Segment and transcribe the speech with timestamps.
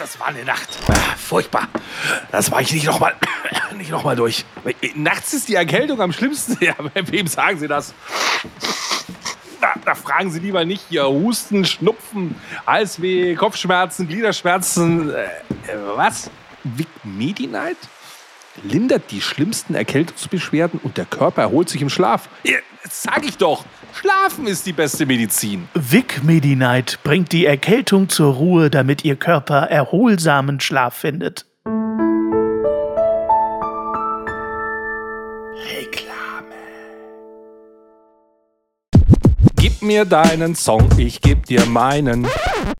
[0.00, 0.68] das war eine Nacht.
[0.88, 1.68] Ah, furchtbar.
[2.32, 3.14] Das war ich nicht nochmal
[3.90, 4.44] noch durch.
[4.94, 6.56] Nachts ist die Erkältung am schlimmsten.
[6.60, 7.94] Ja, wem sagen Sie das?
[9.60, 12.34] Da, da, fragen Sie lieber nicht hier Husten, Schnupfen,
[12.66, 15.10] Halsweh, Kopfschmerzen, Gliederschmerzen.
[15.10, 15.28] Äh,
[15.96, 16.30] was?
[16.64, 17.76] Vic Medi-Night?
[18.62, 22.28] Lindert die schlimmsten Erkältungsbeschwerden und der Körper erholt sich im Schlaf.
[22.44, 23.64] Ja, das sag ich doch.
[23.92, 25.68] Schlafen ist die beste Medizin.
[25.74, 31.46] Vic Medi-Night bringt die Erkältung zur Ruhe, damit Ihr Körper erholsamen Schlaf findet.
[39.80, 42.26] Gib mir deinen Song, ich geb dir meinen.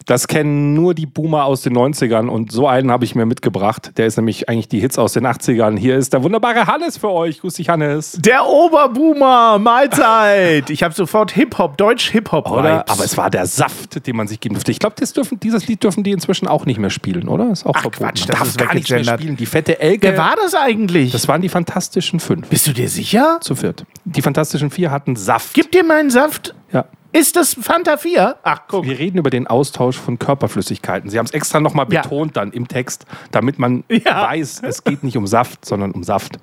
[0.05, 3.93] Das kennen nur die Boomer aus den 90ern und so einen habe ich mir mitgebracht.
[3.97, 5.79] Der ist nämlich eigentlich die Hits aus den 80ern.
[5.79, 7.41] Hier ist der wunderbare Hannes für euch.
[7.41, 8.19] Grüß dich, Hannes.
[8.21, 10.69] Der Oberboomer, Mahlzeit.
[10.69, 12.51] Ich habe sofort Hip-Hop, Deutsch-Hip-Hop.
[12.51, 12.85] Oder?
[12.87, 14.71] Aber es war der Saft, den man sich geben durfte.
[14.71, 14.97] Ich glaube,
[15.43, 17.51] dieses Lied dürfen die inzwischen auch nicht mehr spielen, oder?
[17.51, 18.05] Ist auch Ach, verboten.
[18.05, 19.37] Quatsch, das Darf ist gar nicht mehr spielen.
[19.37, 20.09] Die fette Elke.
[20.09, 21.13] Wer war das eigentlich?
[21.13, 22.49] Das waren die Fantastischen Fünf.
[22.49, 23.39] Bist du dir sicher?
[23.41, 23.87] Zu viert.
[24.05, 25.55] Die Fantastischen Vier hatten Saft.
[25.55, 26.55] Gib dir meinen Saft.
[26.73, 26.85] Ja.
[27.13, 28.37] Ist das Fanta 4?
[28.43, 28.85] Ach, guck.
[28.85, 31.11] Wir reden über den Austausch von Körperflüssigkeiten.
[31.11, 32.03] Sie haben es extra nochmal Ja.
[32.03, 34.29] betont dann im Text, damit man Ja.
[34.29, 36.39] weiß, es geht nicht um Saft, sondern um Saft.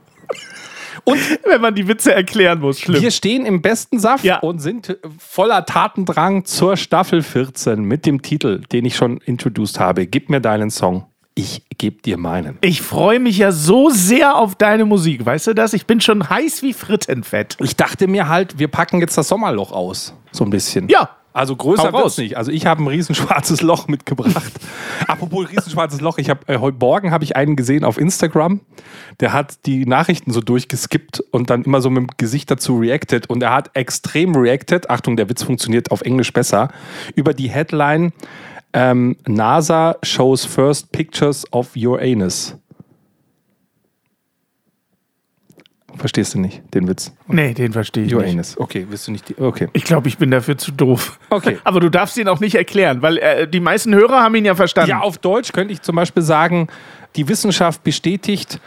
[1.05, 3.01] Und Wenn man die Witze erklären muss, schlimm.
[3.01, 4.39] wir stehen im besten Saft Ja.
[4.39, 10.05] und sind voller Tatendrang zur Staffel 14 mit dem Titel, den ich schon introduced habe.
[10.05, 11.05] Gib mir deinen Song.
[11.37, 12.57] Ich geb dir meinen.
[12.61, 15.23] Ich freue mich ja so sehr auf deine Musik.
[15.23, 15.73] Weißt du das?
[15.73, 17.57] Ich bin schon heiß wie Frittenfett.
[17.61, 20.15] Ich dachte mir halt, wir packen jetzt das Sommerloch aus.
[20.31, 20.89] So ein bisschen.
[20.89, 21.11] Ja.
[21.33, 22.37] Also größer wird's nicht.
[22.37, 24.51] Also ich habe ein riesenschwarzes Loch mitgebracht.
[25.07, 28.61] Apropos riesenschwarzes Loch, ich habe äh, heute Morgen habe ich einen gesehen auf Instagram.
[29.19, 33.29] Der hat die Nachrichten so durchgeskippt und dann immer so mit dem Gesicht dazu reacted
[33.29, 34.89] und er hat extrem reacted.
[34.89, 36.69] Achtung, der Witz funktioniert auf Englisch besser
[37.13, 38.13] über die Headline
[38.73, 42.55] ähm, NASA shows first pictures of your anus.
[45.97, 47.11] Verstehst du nicht den Witz?
[47.27, 48.33] Nee, den verstehe ich Your nicht.
[48.33, 48.57] anus.
[48.57, 49.67] Okay, willst du nicht die, okay.
[49.73, 51.19] Ich glaube, ich bin dafür zu doof.
[51.29, 51.57] Okay.
[51.63, 54.53] Aber du darfst ihn auch nicht erklären, weil äh, die meisten Hörer haben ihn ja
[54.53, 54.91] verstanden.
[54.91, 56.67] Ja, auf Deutsch könnte ich zum Beispiel sagen,
[57.15, 58.59] die Wissenschaft bestätigt,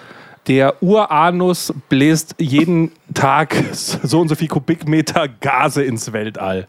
[0.48, 6.66] der Uranus bläst jeden Tag so und so viel Kubikmeter Gase ins Weltall.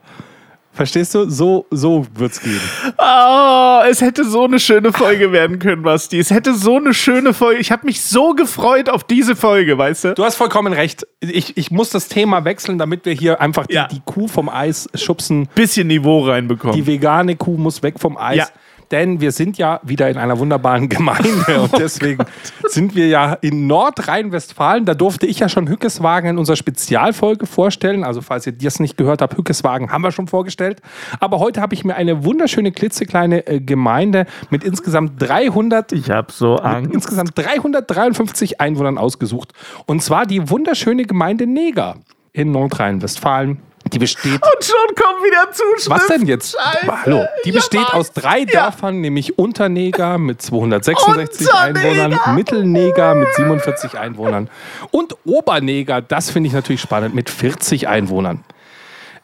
[0.73, 1.29] Verstehst du?
[1.29, 2.59] So, so wird's gehen.
[2.97, 6.17] Oh, es hätte so eine schöne Folge werden können, Basti.
[6.17, 7.59] Es hätte so eine schöne Folge.
[7.59, 10.13] Ich habe mich so gefreut auf diese Folge, weißt du?
[10.13, 11.05] Du hast vollkommen recht.
[11.19, 13.87] Ich, ich muss das Thema wechseln, damit wir hier einfach die, Ja.
[13.87, 15.49] die Kuh vom Eis schubsen.
[15.55, 16.75] Bisschen Niveau reinbekommen.
[16.75, 18.37] Die vegane Kuh muss weg vom Eis.
[18.37, 18.47] Ja.
[18.91, 22.25] Denn wir sind ja wieder in einer wunderbaren Gemeinde und deswegen
[22.67, 24.85] sind wir ja in Nordrhein-Westfalen.
[24.85, 28.03] Da durfte ich ja schon Hückeswagen in unserer Spezialfolge vorstellen.
[28.03, 30.81] Also falls ihr das nicht gehört habt, Hückeswagen haben wir schon vorgestellt.
[31.19, 36.31] Aber heute habe ich mir eine wunderschöne klitzekleine äh, Gemeinde mit insgesamt 300 ich habe
[36.31, 36.93] so Angst.
[36.93, 39.53] insgesamt 353 Einwohnern ausgesucht.
[39.85, 41.95] Und zwar die wunderschöne Gemeinde Neger
[42.33, 43.70] in Nordrhein-Westfalen.
[43.93, 45.91] Die besteht Und schon kommen wieder Zuschriften.
[45.93, 46.55] was denn jetzt?
[46.57, 47.01] Scheiße.
[47.05, 47.25] Hallo.
[47.45, 47.93] Die Ja, besteht Max.
[47.93, 48.45] aus drei Ja.
[48.63, 52.05] Dörfern, nämlich Unterneger mit 266 Unterneger.
[52.05, 54.49] Einwohnern, Mittelneger mit 47 Einwohnern
[54.91, 58.43] und Oberneger, das finde ich natürlich spannend, mit 40 Einwohnern.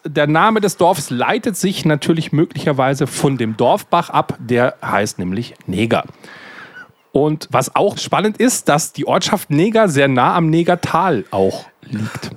[0.05, 5.55] Der Name des Dorfs leitet sich natürlich möglicherweise von dem Dorfbach ab, der heißt nämlich
[5.65, 6.03] Neger.
[7.11, 12.31] Und was auch spannend ist, dass die Ortschaft Neger sehr nah am Negertal auch liegt.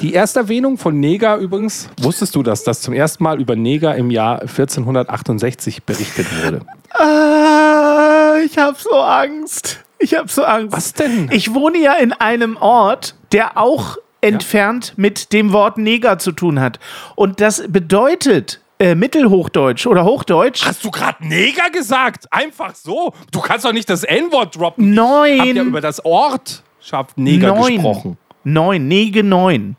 [0.00, 3.94] Die erste Erwähnung von Neger übrigens, wusstest du das, dass zum ersten Mal über Neger
[3.94, 6.60] im Jahr 1468 berichtet wurde?
[6.90, 9.80] Ah, ich habe so Angst.
[9.98, 10.76] Ich habe so Angst.
[10.76, 11.28] Was denn?
[11.32, 16.60] Ich wohne ja in einem Ort, der auch entfernt mit dem Wort Neger zu tun
[16.60, 16.78] hat.
[17.14, 22.32] Und das bedeutet äh, Mittelhochdeutsch oder Hochdeutsch Hast du gerade Neger gesagt?
[22.32, 23.12] Einfach so?
[23.30, 24.90] Du kannst doch nicht das N-Wort droppen.
[24.90, 25.38] Ich neun.
[25.40, 27.74] hab ja über das Ort schafft Neger neun.
[27.74, 28.18] gesprochen.
[28.44, 29.76] Neun, Nege neun.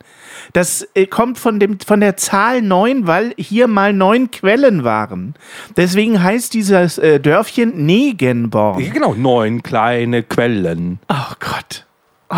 [0.53, 5.35] Das äh, kommt von, dem, von der Zahl neun, weil hier mal neun Quellen waren.
[5.75, 8.91] Deswegen heißt dieses äh, Dörfchen Negenborn.
[8.91, 10.99] Genau, neun kleine Quellen.
[11.09, 11.85] Oh Gott.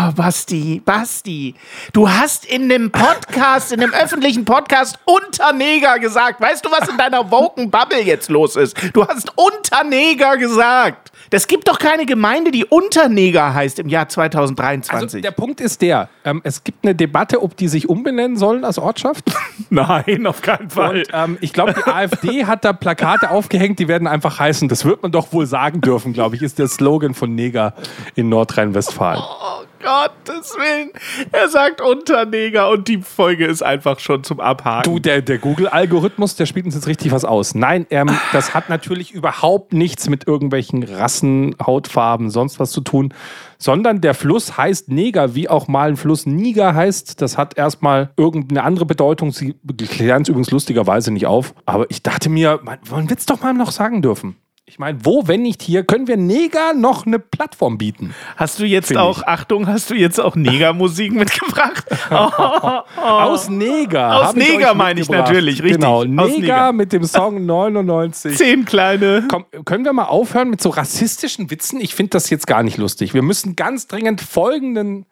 [0.00, 1.56] Oh, Basti, Basti,
[1.92, 6.40] du hast in dem Podcast, in dem öffentlichen Podcast Unterneger gesagt.
[6.40, 8.76] Weißt du, was in deiner woken Bubble jetzt los ist?
[8.92, 11.10] Du hast Unterneger gesagt.
[11.30, 14.92] Das gibt doch keine Gemeinde, die Unterneger heißt im Jahr 2023.
[14.92, 18.64] Also der Punkt ist der, ähm, es gibt eine Debatte, ob die sich umbenennen sollen
[18.64, 19.24] als Ortschaft.
[19.70, 20.98] Nein, auf keinen Fall.
[20.98, 24.68] Und ähm, ich glaube, die AfD hat da Plakate aufgehängt, die werden einfach heißen.
[24.68, 27.74] Das wird man doch wohl sagen dürfen, glaube ich, ist der Slogan von Neger
[28.14, 29.20] in Nordrhein-Westfalen.
[29.20, 30.90] oh Gottes Willen.
[31.32, 34.82] Er sagt Unterneger und die Folge ist einfach schon zum Abhaken.
[34.92, 37.54] Du, der, der Google-Algorithmus, der spielt uns jetzt richtig was aus.
[37.54, 43.14] Nein, ähm, das hat natürlich überhaupt nichts mit irgendwelchen Rassen, Hautfarben, sonst was zu tun,
[43.56, 47.22] sondern der Fluss heißt Neger, wie auch mal ein Fluss Niger heißt.
[47.22, 49.32] Das hat erstmal irgendeine andere Bedeutung.
[49.32, 49.54] Sie
[49.88, 51.54] klären es übrigens lustigerweise nicht auf.
[51.64, 54.36] Aber ich dachte mir, man, man wird es doch mal noch sagen dürfen.
[54.68, 58.14] Ich meine, wo, wenn nicht hier, können wir Neger noch eine Plattform bieten?
[58.36, 59.26] Hast du jetzt Find auch, ich.
[59.26, 61.86] Achtung, hast du jetzt auch Negermusik mitgebracht?
[62.10, 64.28] Oh, Aus Neger.
[64.28, 65.80] Aus ich Neger meine ich natürlich, richtig.
[65.80, 66.72] Genau, Neger.
[66.72, 68.36] mit dem Song 99.
[68.36, 69.26] Zehn kleine.
[69.30, 71.80] Komm, können wir mal aufhören mit so rassistischen Witzen?
[71.80, 73.14] Ich finde das jetzt gar nicht lustig.
[73.14, 75.06] Wir müssen ganz dringend folgenden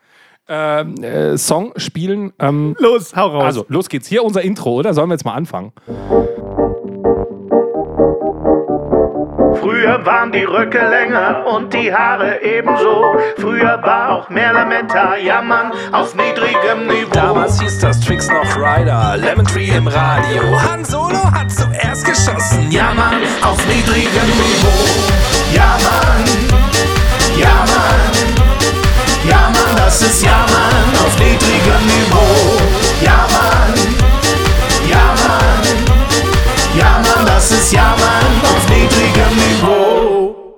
[0.48, 2.34] ähm, äh, Song spielen.
[2.38, 3.44] Ähm, Los, hau raus.
[3.44, 4.06] also, los geht's.
[4.06, 4.92] Hier unser Intro, oder?
[4.92, 5.72] Sollen wir jetzt mal anfangen?
[9.66, 13.16] Früher waren die Röcke länger und die Haare ebenso.
[13.36, 17.10] Früher war auch mehr Lametta, jammern auf niedrigem Niveau.
[17.12, 20.42] Damals hieß das Tricks noch Rider, Lemon Tree im Radio.
[20.70, 22.70] Han Solo hat zuerst geschossen.
[22.70, 25.02] Ja, Mann, auf niedrigem Niveau.
[25.52, 26.24] Ja, Mann,
[27.36, 28.12] ja, Mann,
[29.28, 32.56] ja, Mann, das ist Ja, Mann, auf niedrigem Niveau.
[33.02, 33.55] Ja, Mann,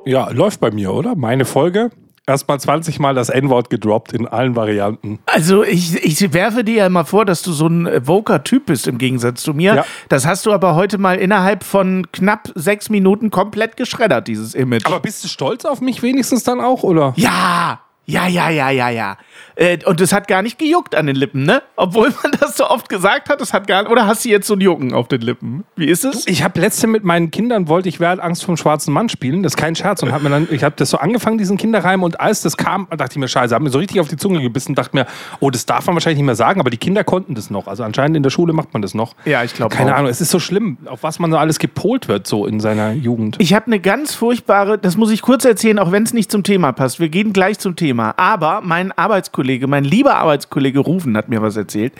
[0.08, 1.14] Ja, läuft bei mir, oder?
[1.16, 1.90] Meine Folge.
[2.26, 5.18] Erstmal 20 Mal das N-Wort gedroppt in allen Varianten.
[5.26, 8.86] Also ich, ich werfe dir ja mal vor, dass du so ein äh, Voker-Typ bist
[8.86, 9.74] im Gegensatz zu mir.
[9.74, 9.84] Ja.
[10.08, 14.86] Das hast du aber heute mal innerhalb von knapp sechs Minuten komplett geschreddert, dieses Image.
[14.86, 17.12] Aber bist du stolz auf mich wenigstens dann auch, oder?
[17.16, 19.18] Ja, ja, ja, ja, ja, ja.
[19.54, 21.62] Äh, und es hat gar nicht gejuckt an den Lippen, ne?
[21.76, 24.54] Obwohl man das so oft gesagt hat, es hat gar Oder hast du jetzt so
[24.54, 25.64] ein Jucken auf den Lippen?
[25.76, 26.26] Wie ist es?
[26.26, 29.42] Ich habe letzte mit meinen Kindern wollte ich Wer hat Angst vom schwarzen Mann spielen.
[29.42, 30.02] Das ist kein Scherz.
[30.02, 32.02] Und hab mir dann, ich habe das so angefangen, diesen Kinderreim.
[32.02, 34.40] Und als das kam, dachte ich mir, scheiße, hab mir so richtig auf die Zunge
[34.40, 34.74] gebissen.
[34.74, 35.06] Dachte mir,
[35.40, 36.60] oh, das darf man wahrscheinlich nicht mehr sagen.
[36.60, 37.66] Aber die Kinder konnten das noch.
[37.66, 39.14] Also anscheinend in der Schule macht man das noch.
[39.26, 39.98] Ja, ich glaube Keine auch.
[39.98, 42.92] Ahnung, es ist so schlimm, auf was man so alles gepolt wird, so in seiner
[42.92, 43.36] Jugend.
[43.38, 46.42] Ich habe eine ganz furchtbare, das muss ich kurz erzählen, auch wenn es nicht zum
[46.42, 47.00] Thema passt.
[47.00, 47.97] Wir gehen gleich zum Thema.
[48.00, 51.92] Aber mein Arbeitskollege, mein lieber Arbeitskollege Rufen hat mir was erzählt.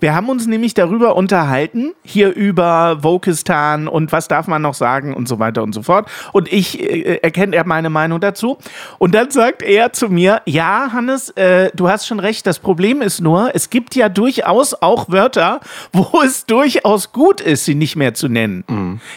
[0.00, 5.14] Wir haben uns nämlich darüber unterhalten, hier über Vokistan und was darf man noch sagen
[5.14, 6.08] und so weiter und so fort.
[6.32, 8.58] Und ich äh, erkennt er meine Meinung dazu.
[8.98, 13.02] Und dann sagt er zu mir, ja, Hannes, äh, du hast schon recht, das Problem
[13.02, 15.60] ist nur, es gibt ja durchaus auch Wörter,
[15.92, 18.64] wo es durchaus gut ist, sie nicht mehr zu nennen.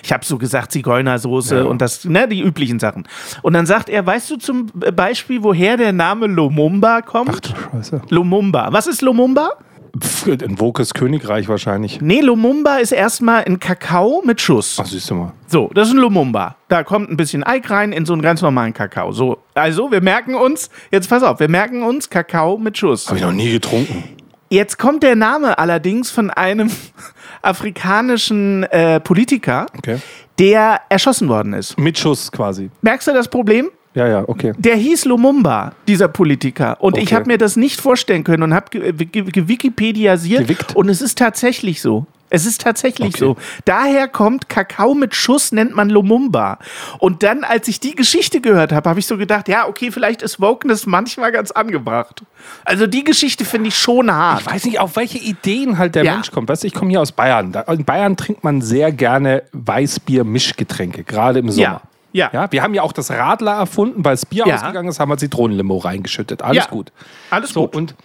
[0.04, 3.08] Ich habe so gesagt, Zigeunersoße und das, ne, die üblichen Sachen.
[3.42, 7.54] Und dann sagt er, weißt du zum Beispiel, woher der Name Lumumba kommt?
[7.72, 8.02] Scheiße.
[8.10, 8.70] Lumumba.
[8.72, 9.52] Was ist Lumumba?
[10.00, 12.00] Pff, Ein Wokes Königreich wahrscheinlich.
[12.00, 14.78] Nee, Lumumba ist erstmal ein Kakao mit Schuss.
[14.80, 15.32] Ach, siehst du mal.
[15.48, 16.56] So, das ist ein Lumumba.
[16.68, 19.12] Da kommt ein bisschen Eik rein in so einen ganz normalen Kakao.
[19.12, 23.08] So, also wir merken uns, jetzt pass auf, wir merken uns Kakao mit Schuss.
[23.08, 24.04] Habe ich noch nie getrunken.
[24.50, 26.72] Jetzt kommt der Name allerdings von einem
[27.42, 30.00] afrikanischen äh, Politiker, Okay.
[30.40, 31.78] der erschossen worden ist.
[31.78, 32.70] Mit Schuss quasi.
[32.82, 33.70] Merkst du das Problem?
[33.96, 34.54] Ja, ja, okay.
[34.58, 36.78] Der hieß Lumumba, dieser Politiker.
[36.80, 37.16] Und ich Okay.
[37.16, 40.42] habe mir das nicht vorstellen können und habe ge gewikipediasiert.
[40.44, 40.76] Gewickt.
[40.76, 42.06] Und es ist tatsächlich so.
[42.32, 43.18] Es ist tatsächlich Okay.
[43.18, 43.38] so.
[43.66, 46.60] Daher kommt Kakao mit Schuss, nennt man Lumumba.
[47.00, 50.22] Und dann, als ich die Geschichte gehört habe, habe ich so gedacht, ja, okay, vielleicht
[50.22, 52.22] ist Wokeness manchmal ganz angebracht.
[52.66, 54.42] Also die Geschichte finde ich schon hart.
[54.42, 56.14] Ich weiß nicht, auf welche Ideen halt der Ja.
[56.14, 56.50] Mensch kommt.
[56.50, 57.52] Weißt du, ich komme hier aus Bayern.
[57.68, 61.64] In Bayern trinkt man sehr gerne Weißbier-Mischgetränke, gerade im Sommer.
[61.64, 61.82] Ja.
[62.12, 62.30] Ja.
[62.34, 64.56] Ja, wir haben ja auch das Radler erfunden, weil das Bier Ja.
[64.56, 66.42] ausgegangen ist, haben wir Zitronenlimo reingeschüttet.
[66.42, 66.70] Alles Ja.
[66.72, 66.92] gut.
[67.30, 67.76] Alles So, gut.
[67.76, 67.96] und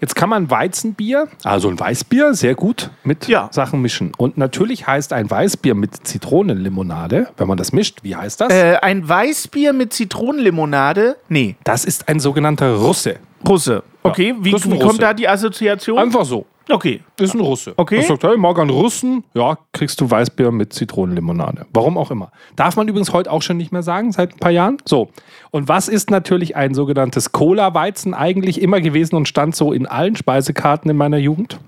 [0.00, 3.48] jetzt kann man Weizenbier, also ein Weißbier, sehr gut mit Ja.
[3.52, 4.12] Sachen mischen.
[4.18, 8.52] Und natürlich heißt ein Weißbier mit Zitronenlimonade, wenn man das mischt, wie heißt das?
[8.52, 11.16] Äh, ein Weißbier mit Zitronenlimonade?
[11.28, 13.16] Nee, Das ist ein sogenannter Russe.
[13.46, 13.82] Russe.
[14.02, 15.98] Okay, wie, wie kommt da die Assoziation?
[15.98, 16.46] Einfach so.
[16.70, 17.02] Okay.
[17.16, 17.74] Das ist ein Russe.
[17.76, 17.96] Okay.
[17.96, 19.22] Er sagt, hey, ich mag einen Russen.
[19.34, 21.66] Ja, kriegst du Weißbier mit Zitronenlimonade.
[21.74, 22.32] Warum auch immer.
[22.56, 24.78] Darf man übrigens heute auch schon nicht mehr sagen, seit ein paar Jahren.
[24.86, 25.10] So.
[25.50, 30.16] Und was ist natürlich ein sogenanntes Cola-Weizen eigentlich immer gewesen und stand so in allen
[30.16, 31.58] Speisekarten in meiner Jugend?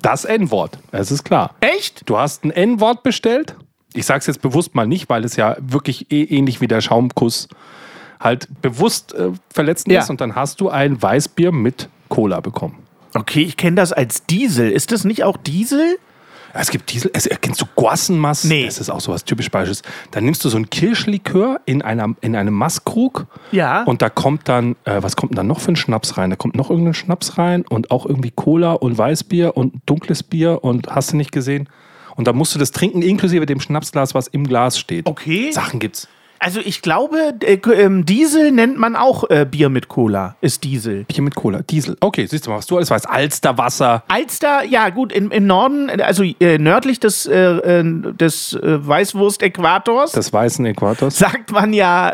[0.00, 0.78] Das N-Wort.
[0.92, 1.54] Es ist klar.
[1.60, 2.08] Echt?
[2.08, 3.56] Du hast ein N-Wort bestellt.
[3.94, 7.48] Ich sag's jetzt bewusst mal nicht, weil es ja wirklich eh ähnlich wie der Schaumkuss
[8.20, 10.00] halt bewusst äh, verletzend Ja.
[10.00, 10.10] ist.
[10.10, 12.76] Und dann hast du ein Weißbier mit Cola bekommen.
[13.16, 14.70] Okay, ich kenne das als Diesel.
[14.70, 15.98] Ist das nicht auch Diesel?
[16.58, 18.44] Es gibt Diesel, es, kennst du Guassenmass?
[18.44, 18.64] Nee.
[18.64, 19.82] Das ist auch sowas typisch Bayerisches.
[20.12, 23.82] Dann nimmst du so ein Kirschlikör in, einer, in einem Masskrug Ja.
[23.84, 26.30] und da kommt dann, äh, was kommt denn da noch für ein Schnaps rein?
[26.30, 30.64] Da kommt noch irgendein Schnaps rein und auch irgendwie Cola und Weißbier und dunkles Bier
[30.64, 31.68] und hast du nicht gesehen?
[32.14, 35.06] Und dann musst du das trinken, inklusive dem Schnapsglas, was im Glas steht.
[35.06, 35.52] Okay.
[35.52, 36.08] Sachen gibt's.
[36.38, 40.36] Also ich glaube, äh, ähm, Diesel nennt man auch äh, Bier mit Cola.
[40.40, 41.04] Ist Diesel.
[41.04, 41.96] Bier mit Cola, Diesel.
[42.00, 43.08] Okay, siehst du mal, was du alles weißt.
[43.08, 44.02] Alsterwasser.
[44.08, 47.34] Alster, ja gut, im, im Norden, also äh, nördlich des, äh,
[47.80, 51.18] äh, des äh, Weißwurst-Äquators, Des weißen Äquators.
[51.18, 52.12] sagt man ja,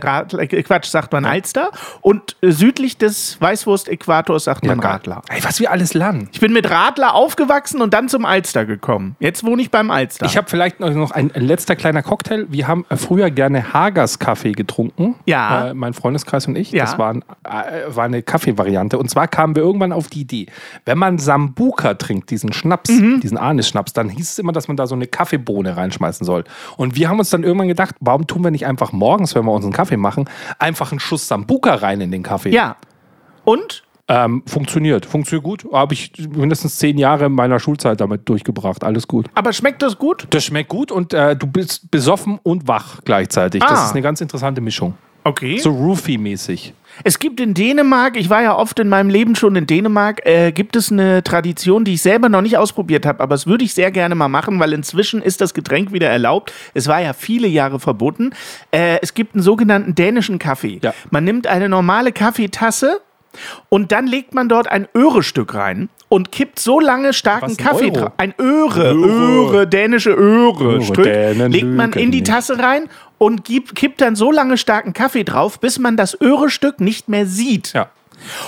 [0.00, 1.70] Quatsch, sagt man Alster.
[2.00, 5.22] Und südlich des Weißwurst-Äquators sagt man Radler.
[5.28, 6.28] Ey, was wir alles lernen.
[6.32, 9.16] Ich bin mit Radler aufgewachsen und dann zum Alster gekommen.
[9.20, 10.26] Jetzt wohne ich beim Alster.
[10.26, 12.46] Ich habe vielleicht noch- ein, ein letzter kleiner Cocktail.
[12.48, 15.16] Wir haben früher gerne Hagers Kaffee getrunken.
[15.26, 15.68] Ja.
[15.70, 16.72] Äh, mein Freundeskreis und ich.
[16.72, 16.84] Ja.
[16.84, 18.98] Das war, ein, äh, war eine Kaffeevariante.
[18.98, 20.46] Und zwar kamen wir irgendwann auf die Idee,
[20.84, 23.20] wenn man Sambuka trinkt, diesen Schnaps, Mhm.
[23.20, 26.44] diesen Anis-Schnaps, dann hieß es immer, dass man da so eine Kaffeebohne reinschmeißen soll.
[26.76, 29.52] Und wir haben uns dann irgendwann gedacht, warum tun wir nicht einfach morgens, wenn wir
[29.52, 30.28] unseren Kaffee machen,
[30.58, 32.50] einfach einen Schuss Sambuka rein in den Kaffee?
[32.50, 32.76] ja.
[33.44, 33.82] Und?
[34.12, 35.06] Ähm, funktioniert.
[35.06, 35.66] Funktioniert gut.
[35.72, 38.84] Habe ich mindestens zehn Jahre meiner Schulzeit damit durchgebracht.
[38.84, 39.26] Alles gut.
[39.34, 40.26] Aber schmeckt das gut?
[40.28, 43.62] Das schmeckt gut und äh, du bist besoffen und wach gleichzeitig.
[43.62, 43.70] Ah.
[43.70, 44.94] Das ist eine ganz interessante Mischung.
[45.24, 45.58] Okay.
[45.58, 46.74] So Roofie-mäßig.
[47.04, 50.52] Es gibt in Dänemark, ich war ja oft in meinem Leben schon in Dänemark, äh,
[50.52, 53.72] gibt es eine Tradition, die ich selber noch nicht ausprobiert habe, aber das würde ich
[53.72, 56.52] sehr gerne mal machen, weil inzwischen ist das Getränk wieder erlaubt.
[56.74, 58.32] Es war ja viele Jahre verboten.
[58.72, 60.80] Äh, es gibt einen sogenannten dänischen Kaffee.
[60.82, 60.92] Ja.
[61.10, 63.00] Man nimmt eine normale Kaffeetasse
[63.68, 67.94] und dann legt man dort ein Öhrestück rein und kippt so lange starken Kaffee Euro?
[67.94, 68.12] drauf.
[68.16, 69.08] Ein Öre, Öre.
[69.08, 71.04] Öre, dänische Öre-Stück.
[71.04, 72.22] Dänen Legt man in die.
[72.22, 76.80] Tasse rein und gibt, kippt dann so lange starken Kaffee drauf, bis man das Öhrestück
[76.80, 77.72] nicht mehr sieht.
[77.72, 77.88] Ja.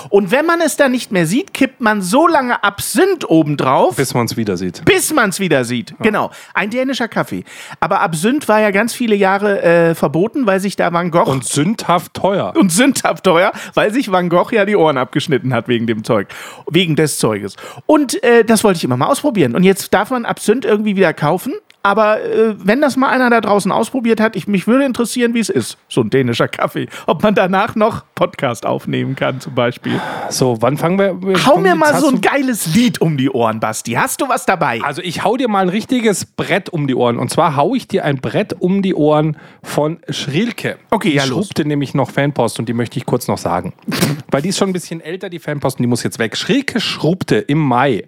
[0.09, 4.13] Und wenn man es dann nicht mehr sieht, kippt man so lange Absinth obendrauf, Bis
[4.13, 4.83] man es wieder sieht.
[4.85, 5.93] bis man es wieder sieht.
[6.01, 6.31] Genau.
[6.53, 7.43] Ein dänischer Kaffee.
[7.79, 11.45] Aber Absinth war ja ganz viele Jahre äh, verboten, weil sich da Van Gogh Und
[11.45, 12.53] sündhaft teuer.
[12.55, 16.27] und sündhaft teuer, weil sich Van Gogh ja die Ohren abgeschnitten hat wegen dem Zeug,
[16.69, 17.55] wegen des Zeuges.
[17.85, 19.55] Und äh, das wollte ich immer mal ausprobieren.
[19.55, 21.53] Und jetzt darf man Absinth irgendwie wieder kaufen.
[21.85, 25.39] Aber äh, wenn das mal einer da draußen ausprobiert hat, ich, mich würde interessieren, wie
[25.39, 26.87] es ist, so ein dänischer Kaffee.
[27.05, 30.01] Ob man danach noch Podcast aufnehmen kann, zum Beispiel.
[30.29, 31.21] So, wann fangen wir?
[31.21, 33.91] wir Hau mir mal so ein geiles Lied um die Ohren, Basti.
[33.91, 34.81] Hast du was dabei?
[34.81, 37.19] Also ich hau dir mal ein richtiges Brett um die Ohren.
[37.19, 40.77] Und zwar hau ich dir ein Brett um die Ohren von Schrilke.
[40.89, 41.45] Okay, ja, los.
[41.45, 43.73] schrubte nämlich noch Fanpost und die möchte ich kurz noch sagen.
[44.31, 46.35] Weil die ist schon ein bisschen älter, die Fanpost, und die muss jetzt weg.
[46.35, 48.05] Schrilke schrubte im Mai.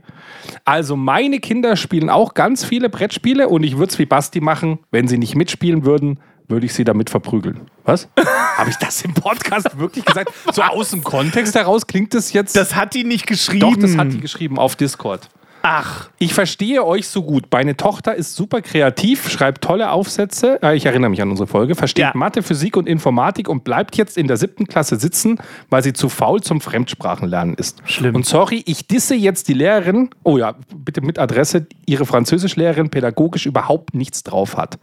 [0.65, 4.79] Also meine Kinder spielen auch ganz viele Brettspiele und ich würde es wie Basti machen,
[4.91, 7.61] wenn sie nicht mitspielen würden, würde ich sie damit verprügeln.
[7.83, 8.07] Was?
[8.57, 10.31] Habe ich das im Podcast wirklich gesagt?
[10.53, 12.55] So aus dem Kontext heraus klingt das jetzt.
[12.55, 13.59] das hat die nicht geschrieben.
[13.59, 15.29] doch, das hat die geschrieben auf Discord.
[15.69, 17.43] Ach, Ich verstehe euch so gut.
[17.51, 20.59] Meine Tochter ist super kreativ, schreibt tolle Aufsätze.
[20.63, 21.75] Äh, Ich erinnere mich an unsere Folge.
[21.75, 22.11] Versteht Ja.
[22.15, 26.07] Mathe, Physik und Informatik und bleibt jetzt in der siebten Klasse sitzen, weil sie zu
[26.07, 27.81] faul zum Fremdsprachenlernen ist.
[27.83, 28.15] Schlimm.
[28.15, 30.09] Und sorry, ich disse jetzt die Lehrerin.
[30.23, 31.67] Oh ja, bitte mit Adresse.
[31.85, 34.79] Ihre Französischlehrerin pädagogisch überhaupt nichts drauf hat.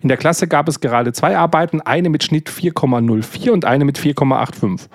[0.00, 3.98] In der Klasse gab es gerade zwei Arbeiten, eine mit Schnitt 4,04 und eine mit
[3.98, 4.88] 4,85.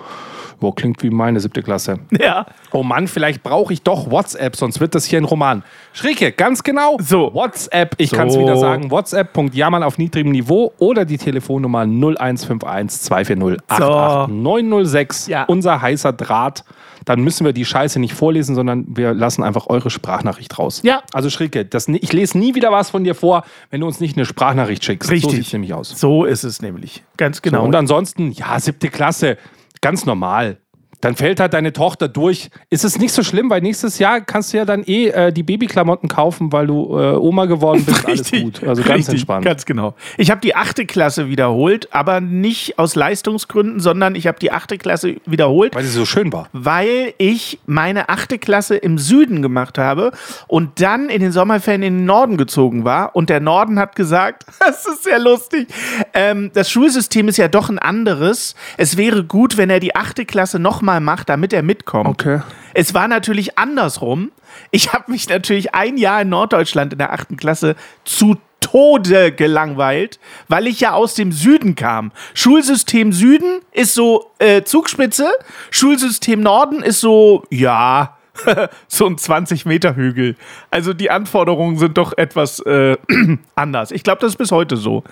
[0.62, 2.00] Oh, klingt wie meine siebte Klasse.
[2.20, 2.46] ja.
[2.72, 5.64] Oh Mann, vielleicht brauche ich doch WhatsApp, sonst wird das hier ein Roman.
[5.94, 6.98] Schricke, ganz genau.
[7.00, 7.34] So.
[7.34, 8.16] WhatsApp, ich So.
[8.18, 8.90] kann es wieder sagen.
[8.92, 15.28] WhatsApp.jammern auf niedrigem Niveau oder die Telefonnummer 0151 240 88906.
[15.28, 15.44] Ja.
[15.44, 16.64] Unser heißer Draht.
[17.04, 20.82] Dann müssen wir die Scheiße nicht vorlesen, sondern wir lassen einfach eure Sprachnachricht raus.
[20.84, 21.02] Ja.
[21.14, 24.18] Also Schricke, das, ich lese nie wieder was von dir vor, wenn du uns nicht
[24.18, 25.12] eine Sprachnachricht schickst.
[25.12, 25.30] Richtig.
[25.30, 25.90] So sieht es nämlich aus.
[25.90, 27.04] So ist es nämlich.
[27.18, 27.64] Ganz genau.
[27.64, 29.38] Und ansonsten, ja, siebte Klasse,
[29.86, 30.65] ganz normal.
[31.02, 32.50] Dann fällt halt deine Tochter durch.
[32.70, 35.44] Ist es nicht so schlimm, weil nächstes Jahr kannst du ja dann eh äh, die
[35.44, 38.06] Babyklamotten kaufen, weil du äh, Oma geworden bist.
[38.06, 38.64] Alles gut.
[38.64, 39.46] Also ganz richtig, entspannt.
[39.46, 39.96] Ganz genau.
[40.18, 44.78] Ich habe die achte Klasse wiederholt, aber nicht aus Leistungsgründen, sondern ich habe die achte
[44.78, 46.50] Klasse wiederholt, weil sie so schön war.
[46.54, 50.12] weil ich meine achte Klasse im Süden gemacht habe
[50.48, 53.16] und dann in den Sommerferien in den Norden gezogen war.
[53.16, 55.68] Und der Norden hat gesagt, das ist sehr lustig,
[56.14, 58.56] ähm, das Schulsystem ist ja doch ein anderes.
[58.78, 62.08] Es wäre gut, wenn er die achte Klasse nochmal macht, damit er mitkommt.
[62.08, 62.42] Okay.
[62.74, 64.32] Es war natürlich andersrum.
[64.72, 70.20] Ich habe mich natürlich ein Jahr in Norddeutschland in der achten Klasse zu Tode gelangweilt,
[70.48, 72.12] weil ich ja aus dem Süden kam.
[72.34, 75.32] Schulsystem Süden ist so äh, Zugspitze,
[75.72, 78.18] Schulsystem Norden ist so, ja,
[78.88, 80.36] so ein 20 Meter Hügel.
[80.72, 82.98] Also die Anforderungen sind doch etwas äh,
[83.56, 83.92] anders.
[83.92, 85.04] Ich glaube, das ist bis heute so.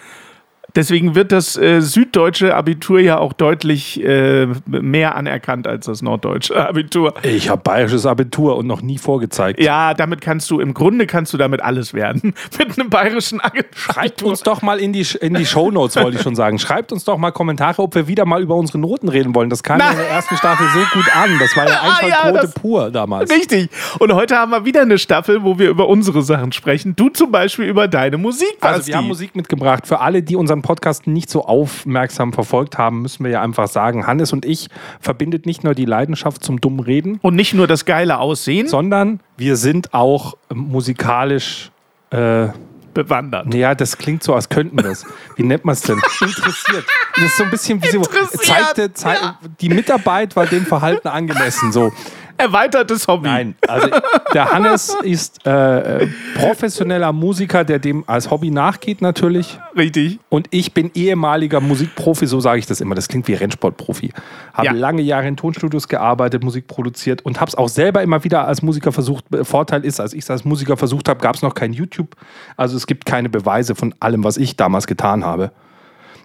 [0.76, 6.56] Deswegen wird das äh, süddeutsche Abitur ja auch deutlich äh, mehr anerkannt als das norddeutsche
[6.68, 7.14] Abitur.
[7.22, 9.62] Ich habe bayerisches Abitur und noch nie vorgezeigt.
[9.62, 12.34] Ja, damit kannst du, im Grunde kannst du damit alles werden.
[12.58, 13.70] Mit einem bayerischen Abitur.
[13.76, 16.58] Schreibt uns doch mal in die, in die Shownotes, wollte ich schon sagen.
[16.58, 19.52] Schreibt uns doch mal Kommentare, ob wir wieder mal über unsere Noten reden wollen.
[19.52, 21.38] Das kam ja in der ersten Staffel so gut an.
[21.40, 23.30] Das war ja Ah, ja, pur damals.
[23.30, 23.70] Richtig.
[24.00, 26.96] Und heute haben wir wieder eine Staffel, wo wir über unsere Sachen sprechen.
[26.96, 30.63] Du zum Beispiel über deine Musik, Also wir haben Musik mitgebracht für alle, die unseren
[30.64, 35.46] Podcast nicht so aufmerksam verfolgt haben, müssen wir ja einfach sagen, Hannes und ich verbindet
[35.46, 39.58] nicht nur die Leidenschaft zum dummen Reden, Und nicht nur das geile Aussehen, sondern wir
[39.58, 41.72] sind auch musikalisch
[42.10, 42.48] äh,
[42.94, 43.54] bewandert.
[43.54, 45.06] Ja, das klingt so, als könnten wir das.
[45.36, 45.98] Wie nennt man es denn?
[46.22, 46.86] Interessiert.
[47.16, 49.40] Das ist so ein bisschen wie so, zeigte, zei ja.
[49.62, 51.72] die Mitarbeit war dem Verhalten angemessen.
[51.72, 51.92] So.
[52.38, 53.28] Erweitertes Hobby.
[53.28, 53.88] Nein, also
[54.34, 59.60] der Hannes ist äh, äh, professioneller Musiker, der dem als Hobby nachgeht natürlich.
[59.78, 60.20] Richtig.
[60.30, 62.96] Und ich bin ehemaliger Musikprofi, so sage ich das immer.
[62.96, 64.12] Das klingt wie Rennsportprofi.
[64.54, 64.72] Habe Ja.
[64.74, 68.62] lange Jahre in Tonstudios gearbeitet, Musik produziert und habe es auch selber immer wieder als
[68.62, 69.26] Musiker versucht.
[69.44, 72.16] Vorteil ist, als ich es als Musiker versucht habe, gab es noch kein YouTube.
[72.58, 75.52] Also es gibt keine Beweise von allem, was ich damals getan habe.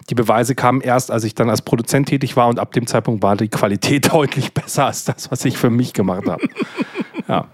[0.09, 3.21] Die Beweise kamen erst, als ich dann als Produzent tätig war und ab dem Zeitpunkt
[3.21, 6.47] war die Qualität deutlich besser als das, was ich für mich gemacht habe.
[7.27, 7.47] ja.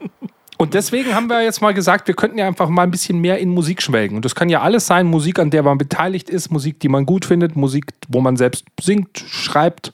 [0.58, 3.40] Und deswegen haben wir jetzt mal gesagt, wir könnten ja einfach mal ein bisschen mehr
[3.40, 4.16] in Musik schwelgen.
[4.16, 7.06] Und das kann ja alles sein, Musik, an der man beteiligt ist, Musik, die man
[7.06, 9.92] gut findet, Musik, wo man selbst singt, schreibt,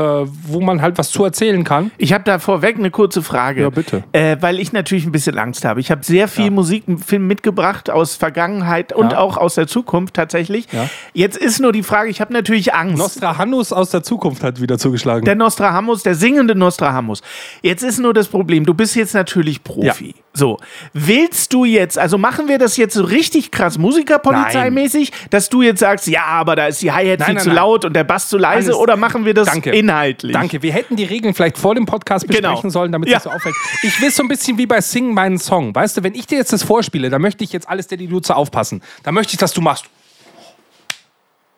[0.00, 1.90] wo man halt was zu erzählen kann.
[1.98, 3.62] Ich habe da vorweg eine kurze Frage.
[3.62, 4.04] Ja, bitte.
[4.12, 5.80] Äh, weil ich natürlich ein bisschen Angst habe.
[5.80, 6.50] Ich habe sehr viel Ja.
[6.50, 9.18] Musikfilm mitgebracht aus Vergangenheit und Ja.
[9.18, 10.66] auch aus der Zukunft tatsächlich.
[10.72, 10.88] Ja.
[11.14, 12.98] Jetzt ist nur die Frage, ich habe natürlich Angst.
[12.98, 15.24] Nostradamus aus der Zukunft hat wieder zugeschlagen.
[15.24, 17.22] der Nostradamus, der singende Nostradamus.
[17.62, 20.14] Jetzt ist nur das Problem, du bist jetzt natürlich Profi.
[20.34, 20.58] So,
[20.92, 25.80] willst du jetzt, also machen wir das jetzt so richtig krass Musikerpolizeimäßig, dass du jetzt
[25.80, 27.56] sagst, ja, aber da ist die Hi-Hat viel nein, zu nein.
[27.56, 29.70] laut und der Bass zu leise Alles- oder machen wir das Danke.
[29.88, 30.32] Inhaltlich?
[30.32, 30.62] Danke.
[30.62, 32.70] Wir hätten die Regeln vielleicht vor dem Podcast besprechen Genau.
[32.70, 33.18] sollen, damit Ja.
[33.18, 33.54] es so auffällt.
[33.82, 35.74] Ich will so ein bisschen wie bei Sing meinen Song.
[35.74, 38.06] Weißt du, wenn ich dir jetzt das vorspiele, dann möchte ich jetzt alles der die
[38.06, 38.82] Luze aufpassen.
[39.02, 39.84] Dann möchte ich, dass du machst.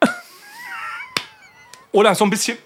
[1.93, 2.59] Oder so ein bisschen.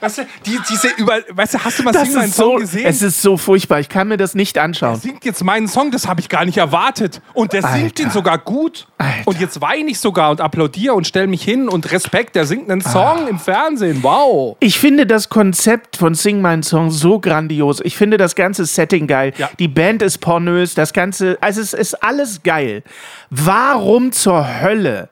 [0.00, 1.18] Weißt du, die, diese über.
[1.30, 2.86] Weißt du, hast du mal Das Sing meinen ist Song so, gesehen?
[2.86, 4.96] es ist so furchtbar, ich kann mir das nicht anschauen.
[4.96, 7.20] singt jetzt meinen Song, das habe ich gar nicht erwartet.
[7.34, 8.02] Und der singt Alter.
[8.04, 8.86] den sogar gut.
[8.98, 9.14] Alter.
[9.26, 12.70] Und jetzt weine ich sogar und applaudiere und stelle mich hin und Respekt, der singt
[12.70, 14.02] einen Song im Fernsehen.
[14.02, 14.56] Wow.
[14.60, 17.80] Ich finde das Konzept von Sing Mein Song so grandios.
[17.84, 19.32] Ich finde das ganze Setting geil.
[19.38, 19.50] Ja.
[19.58, 22.82] Die Band ist pornös, das ganze, also es ist alles geil.
[23.30, 25.08] Warum zur Hölle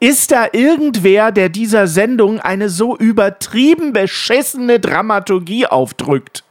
[0.00, 6.44] ist da irgendwer, der dieser Sendung eine so übertrieben beschissene Dramaturgie aufdrückt?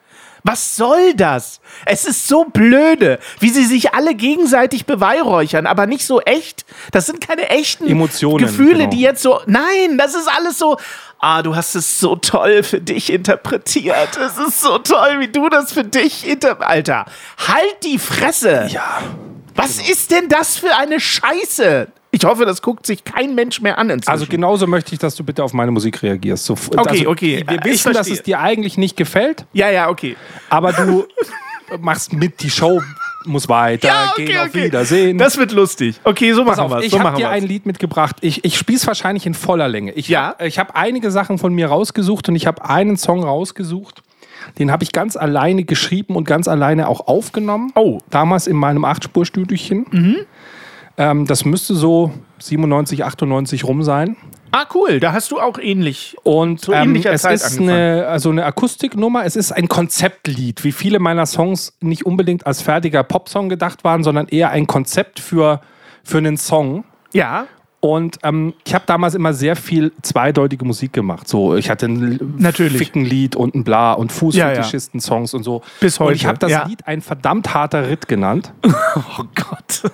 [0.44, 1.60] Was soll das?
[1.86, 6.66] Es ist so blöde, wie sie sich alle gegenseitig beweihräuchern, aber nicht so echt.
[6.92, 8.90] Das sind keine echten Emotionen, Gefühle, genau.
[8.90, 9.42] die jetzt so.
[9.48, 10.78] Nein, das ist alles so.
[11.20, 14.18] Ah, du hast es so toll für dich interpretiert.
[14.18, 16.62] Es ist so toll, wie du das für dich inter.
[16.62, 17.06] Alter,
[17.48, 18.68] halt die Fresse!
[18.70, 19.02] Ja.
[19.56, 21.90] Was ist denn das für eine Scheiße?
[22.12, 24.10] Ich hoffe, das guckt sich kein Mensch mehr an inzwischen.
[24.12, 26.46] Also genauso möchte ich, dass du bitte auf meine Musik reagierst.
[26.46, 27.44] So, Okay, also, okay.
[27.48, 30.16] Wir wissen, dass es dir eigentlich nicht gefällt, ja, ja, okay.
[30.50, 31.06] aber du
[31.80, 32.82] machst mit, die Show
[33.26, 35.18] muss weiter, gehen auf Wiedersehen.
[35.18, 36.00] Das wird lustig.
[36.04, 36.86] Okay, so machen wir es.
[36.86, 37.32] ich So habe dir wir's.
[37.32, 38.16] ein Lied mitgebracht.
[38.22, 39.92] Ich, ich spiele es wahrscheinlich in voller Länge.
[39.92, 40.36] Ich Ja.
[40.40, 44.02] ich habe einige Sachen von mir rausgesucht und ich habe einen Song rausgesucht.
[44.58, 47.72] Den habe ich ganz alleine geschrieben und ganz alleine auch aufgenommen.
[47.76, 48.00] Oh.
[48.10, 50.26] Damals in meinem Achtspurstüdchen.
[51.00, 54.18] Ähm, das müsste so 97, 98 rum sein.
[54.52, 55.00] Ah, cool.
[55.00, 56.18] Da hast du auch ähnlich.
[56.24, 60.74] Und Zu ähm, es Zeit ist eine, also eine Akustiknummer, es ist ein Konzeptlied, wie
[60.74, 65.62] viele meiner Songs nicht unbedingt als fertiger Popsong gedacht waren, sondern eher ein Konzept für,
[66.04, 66.84] für einen Song.
[67.14, 67.48] Ja.
[67.82, 71.30] Und ähm, ich habe damals immer sehr viel zweideutige Musik gemacht.
[71.30, 72.78] So, ich hatte ein Natürlich.
[72.78, 75.62] Fickenlied und ein Bla und Fußfetischisten-Songs und so.
[75.80, 76.66] Bis Und heute, ich habe das ja.
[76.66, 78.54] Lied ein verdammt harter Ritt genannt.
[79.18, 79.92] Oh Gott.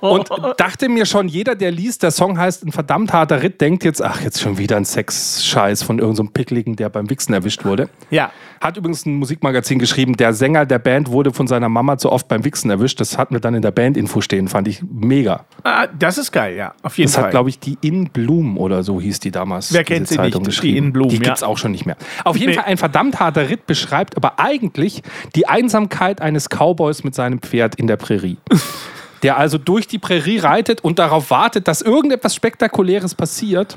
[0.00, 3.84] Und dachte mir schon, jeder, der liest, der Song heißt ein verdammt harter Ritt, denkt
[3.84, 7.64] jetzt, ach, jetzt schon wieder ein Sex-Scheiß von irgendeinem so Pickligen, der beim Wichsen erwischt
[7.64, 7.88] wurde.
[8.10, 8.32] Ja.
[8.62, 12.28] Hat übrigens ein Musikmagazin geschrieben, der Sänger der Band wurde von seiner Mama zu oft
[12.28, 13.00] beim Wichsen erwischt.
[13.00, 15.46] Das hatten wir dann in der Band-Info stehen, fand ich mega.
[15.64, 16.72] Ah, das ist geil, ja.
[16.84, 17.24] Auf jeden Das Fall.
[17.24, 19.72] hat, glaube ich, die In Bloom oder so hieß die damals.
[19.72, 20.76] Wer kennt sie Zeitung nicht, die.
[20.76, 21.22] In Bloom, Die ja.
[21.22, 21.96] gibt es auch schon nicht mehr.
[22.22, 22.56] Auf jeden Nee.
[22.56, 25.02] Fall ein verdammt harter Ritt beschreibt aber eigentlich
[25.34, 28.36] die Einsamkeit eines Cowboys mit seinem Pferd in der Prärie.
[29.24, 33.76] der also durch die Prärie reitet und darauf wartet, dass irgendetwas Spektakuläres passiert,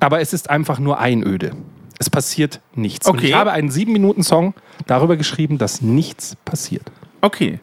[0.00, 1.52] aber es ist einfach nur Einöde.
[2.04, 3.08] Es passiert nichts.
[3.08, 3.28] Und Okay.
[3.28, 4.52] ich habe einen sieben Minuten Song
[4.86, 6.82] darüber geschrieben, dass nichts passiert.
[7.22, 7.58] Okay.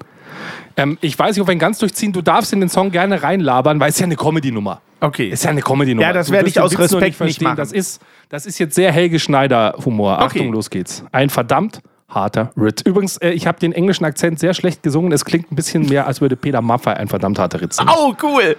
[0.77, 2.11] Ähm, ich weiß nicht, ob wir ihn ganz durchziehen.
[2.11, 4.81] Du darfst in den Song gerne reinlabern, weil es ist ja eine Comedy-Nummer.
[4.99, 5.29] Okay.
[5.29, 6.07] Ist ja eine Comedy-Nummer.
[6.07, 7.43] Ja, das werde ich aus Respekt nicht verstehen.
[7.49, 7.57] machen.
[7.57, 10.13] Das ist, das ist jetzt sehr Helge Schneider-Humor.
[10.15, 10.23] Okay.
[10.25, 11.03] Achtung, los geht's.
[11.11, 12.81] Ein verdammt harter Ritt.
[12.81, 15.11] Übrigens, äh, ich habe den englischen Akzent sehr schlecht gesungen.
[15.11, 17.91] Es klingt ein bisschen mehr, als würde Peter Maffay ein verdammt harter Ritt singen.
[17.95, 18.55] Oh, cool.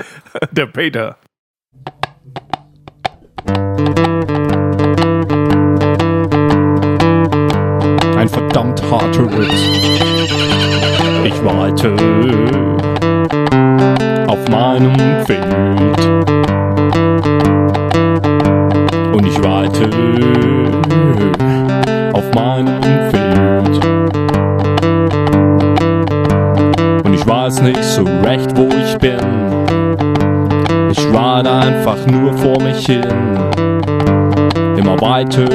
[0.52, 1.16] Der Peter.
[8.92, 9.52] Harter Ritt.
[11.24, 11.94] Ich warte
[14.28, 16.02] auf meinem Pferd.
[19.32, 19.88] Ich reite
[22.12, 23.84] auf meinem Pferd.
[27.04, 29.18] Und ich weiß nicht so recht, wo ich bin.
[30.90, 33.08] Ich reite einfach nur vor mich hin.
[34.76, 35.48] Immer weiter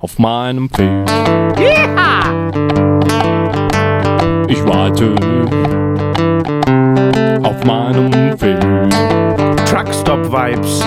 [0.00, 1.10] auf meinem Pferd.
[4.48, 5.14] Ich reite
[7.42, 8.64] auf meinem Pferd.
[9.66, 10.82] Truckstop-Vibes.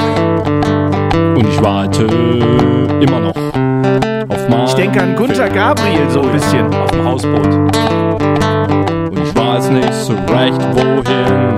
[1.36, 2.06] Und ich warte
[3.00, 3.36] immer noch
[4.30, 6.74] auf mein Ich denke an Gunther Gabriel so ein bisschen.
[6.74, 7.54] Auf dem Hausboot.
[9.12, 11.54] Und ich weiß nicht so recht wohin.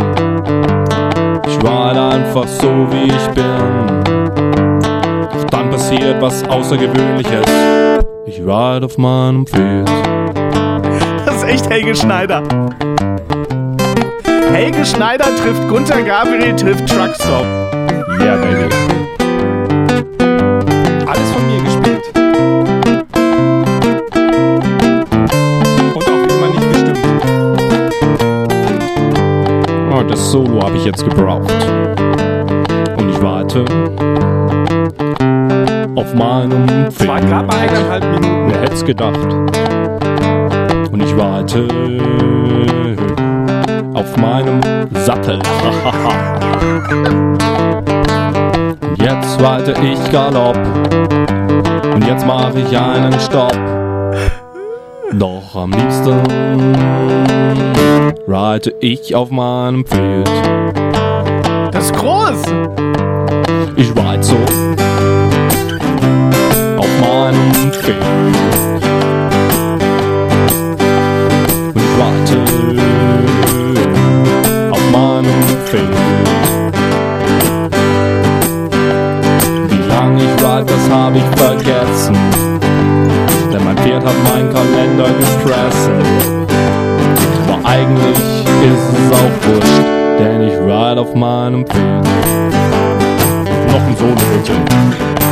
[1.47, 4.04] Ich warte einfach so wie ich bin.
[5.65, 7.43] Dann passiert was Außergewöhnliches.
[8.27, 9.89] Ich reite auf meinem Pferd.
[11.25, 12.43] Das ist echt Helge Schneider.
[14.51, 17.45] Helge Schneider trifft Gunther Gabriel, trifft Truckstop.
[18.19, 18.69] Yeah, baby.
[21.07, 22.03] Alles von mir gespielt.
[25.95, 26.99] Und auch immer nicht gestimmt.
[29.91, 31.54] Oh, das Solo habe ich jetzt gebraucht.
[36.15, 37.27] Meinem war Pferd.
[37.27, 38.47] gerade mal eineinhalb Minuten.
[38.47, 39.33] Wer hätte es gedacht?
[40.91, 41.67] Und ich warte
[43.93, 44.61] auf meinem
[44.93, 45.39] Sattel.
[48.89, 50.57] Und jetzt reite ich Galopp.
[51.93, 53.57] Und jetzt mache ich einen Stopp.
[55.13, 56.21] Doch am liebsten
[58.27, 60.29] reite ich auf meinem Pferd.
[61.71, 62.41] Das ist groß.
[63.77, 64.84] Ich reite so
[67.85, 68.01] Pferd.
[71.67, 72.37] Und ich warte
[74.71, 75.83] auf meinem Pferd.
[79.69, 82.15] Wie lange ich reite, das habe ich vergessen.
[83.53, 86.01] Denn mein Pferd hat meinen Kalender gefressen.
[87.47, 88.17] Aber eigentlich
[88.63, 92.07] ist es auch wurscht, denn ich reite auf meinem Pferd
[93.71, 95.24] noch ein Solo-Mädchen.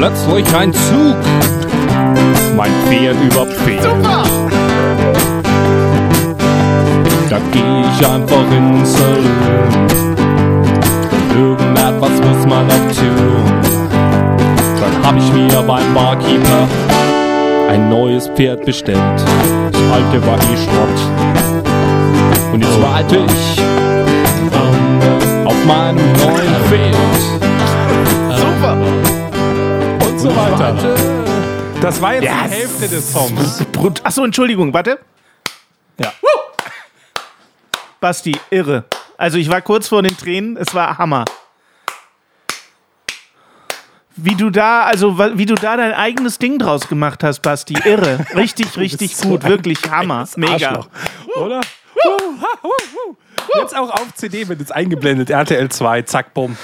[0.00, 1.16] Plötzlich ein Zug
[2.56, 3.82] mein Pferd überfährt.
[3.82, 4.22] Super.
[7.28, 9.86] Da geh ich einfach ins Saloon.
[11.36, 13.44] Irgendetwas muss man noch tun.
[14.80, 16.66] Dann hab ich mir beim Barkeeper
[17.68, 18.96] ein neues Pferd bestellt.
[19.70, 20.98] Das alte war eh Schrott.
[22.54, 23.60] Und jetzt warte ich
[25.44, 26.89] auf meinem neuen Pferd.
[30.60, 30.94] Weiter.
[31.80, 33.64] Das war jetzt Ja, die Hälfte des Songs.
[34.02, 34.98] Achso, Entschuldigung, warte.
[35.98, 36.12] Ja.
[37.98, 38.84] Basti, irre.
[39.16, 41.24] Also ich war kurz vor den Tränen, es war Hammer.
[44.16, 48.26] Wie du da, also wie du da dein eigenes Ding draus gemacht hast, Basti, irre.
[48.34, 50.52] Richtig, richtig gut, wirklich Hammer, mega.
[50.52, 50.88] Arschloch.
[51.36, 51.62] Oder?
[53.60, 55.30] Jetzt auch auf CD wird jetzt eingeblendet.
[55.30, 56.58] RTL 2, zack, bumm.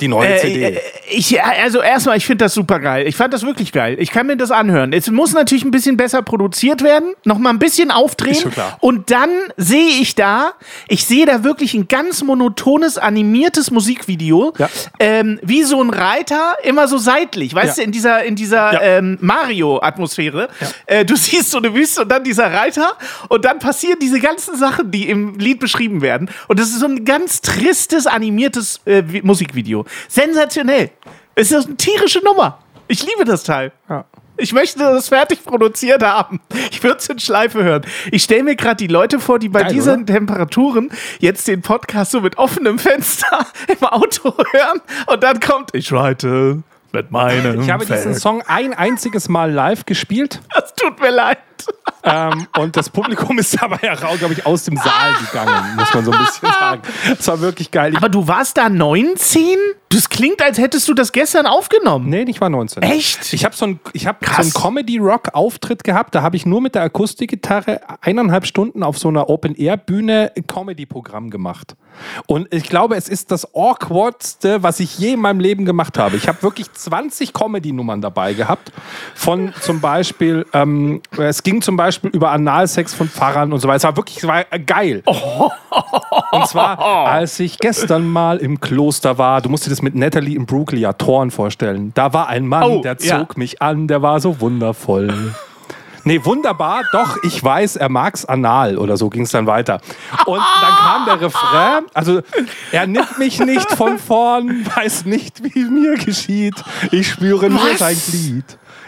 [0.00, 0.62] Die neue Äh, CD.
[0.64, 0.80] äh,
[1.12, 3.06] ich, also erstmal, ich finde das super geil.
[3.06, 3.96] Ich fand das wirklich geil.
[3.98, 4.92] Ich kann mir das anhören.
[4.92, 8.32] Es muss natürlich ein bisschen besser produziert werden, noch mal ein bisschen aufdrehen.
[8.32, 8.76] Ist schon klar.
[8.80, 10.52] Und dann sehe ich da,
[10.88, 14.68] ich sehe da wirklich ein ganz monotones, animiertes Musikvideo, Ja.
[15.00, 17.82] ähm, wie so ein Reiter, immer so seitlich, weißt Ja.
[17.82, 18.80] du, in dieser, in dieser Ja.
[18.82, 20.48] ähm, Mario-Atmosphäre.
[20.86, 22.92] Äh, du siehst so eine Wüste und dann dieser Reiter
[23.28, 26.30] und dann passieren diese ganzen Sachen, die im Lied beschrieben werden.
[26.48, 29.84] Und das ist so ein ganz tristes, animiertes äh, Vi- Musikvideo.
[30.08, 30.90] Sensationell.
[31.34, 32.58] Es ist eine tierische Nummer.
[32.88, 33.72] Ich liebe das Teil.
[33.88, 34.04] Ja.
[34.36, 36.40] Ich möchte das fertig produziert haben.
[36.70, 37.82] Ich würde es in Schleife hören.
[38.10, 40.14] Ich stelle mir gerade die Leute vor, die bei Geil, diesen oder?
[40.14, 45.92] Temperaturen jetzt den Podcast so mit offenem Fenster im Auto hören und dann kommt, ich
[45.92, 48.16] reite mit meinem Ich habe diesen Feld.
[48.20, 50.40] Song ein einziges Mal live gespielt.
[50.54, 51.38] Das tut mir leid.
[52.02, 56.04] Ähm, und das Publikum ist dabei heraus, glaube ich, aus dem Saal gegangen, muss man
[56.04, 56.82] so ein bisschen sagen.
[57.18, 57.94] Es war wirklich geil.
[57.96, 59.56] Aber du warst da 19?
[59.92, 62.08] Das klingt, als hättest du das gestern aufgenommen.
[62.08, 62.82] nee, ich war 19.
[62.82, 63.32] Echt?
[63.32, 66.14] Ich habe so einen hab so einen Comedy-Rock-Auftritt gehabt.
[66.14, 71.30] Da habe ich nur mit der Akustikgitarre eineinhalb Stunden auf so einer Open-Air-Bühne ein Comedy-Programm
[71.30, 71.74] gemacht.
[72.26, 76.16] Und ich glaube, es ist das awkwardste, was ich je in meinem Leben gemacht habe.
[76.16, 78.70] Ich habe wirklich 20 Comedy-Nummern dabei gehabt.
[79.16, 83.76] Von zum Beispiel, ähm, es ging zum Beispiel über Analsex von Pfarrern und so weiter.
[83.78, 85.02] Es war wirklich, es war geil.
[86.32, 90.36] Und zwar, als ich gestern mal im Kloster war, du musst dir das mit Natalie
[90.36, 91.92] Imbruglia Thorn vorstellen.
[91.94, 93.26] Da war ein Mann, Oh, der zog ja.
[93.36, 95.34] mich an, der war so wundervoll.
[96.04, 99.80] Nee, wunderbar, doch, ich weiß, er mag's anal oder so ging es dann weiter.
[100.24, 102.22] Und dann kam der Refrain, also
[102.72, 106.54] er nimmt mich nicht von vorn, weiß nicht, wie mir geschieht.
[106.90, 107.78] Ich spüre nur Was?
[107.80, 108.44] sein Glied.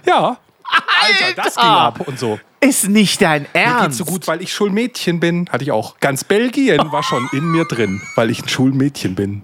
[0.07, 0.39] Ja.
[0.73, 2.39] Alter, das ging ab und so.
[2.61, 3.83] Ist nicht dein Mir Ernst.
[3.83, 5.49] geht's so gut, weil ich Schulmädchen bin.
[5.51, 5.99] Hatte ich auch.
[5.99, 9.43] Ganz Belgien war schon in mir drin, weil ich ein Schulmädchen bin.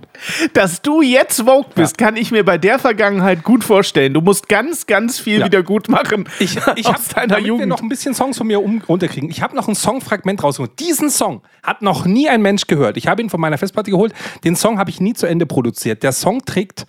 [0.54, 4.14] Dass du jetzt woke bist, kann ich mir bei der Vergangenheit gut vorstellen.
[4.14, 5.46] Du musst ganz, ganz viel Ja.
[5.46, 7.68] wieder gut machen Ich, ich habe deiner damit wir Jugend.
[7.68, 9.28] noch ein bisschen Songs von mir um, runterkriegen.
[9.30, 10.78] Ich habe noch ein Songfragment rausgeholt.
[10.78, 12.96] Diesen Song hat noch nie ein Mensch gehört.
[12.96, 14.14] Ich habe ihn von meiner Festplatte geholt.
[14.44, 16.04] Den Song habe ich nie zu Ende produziert.
[16.04, 16.86] Der Song trägt,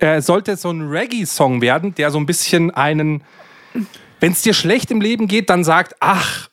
[0.00, 3.22] äh, sollte so ein Reggae-Song werden, der so ein bisschen einen,
[4.20, 6.48] wenn es dir schlecht im Leben geht, dann sagt, ach,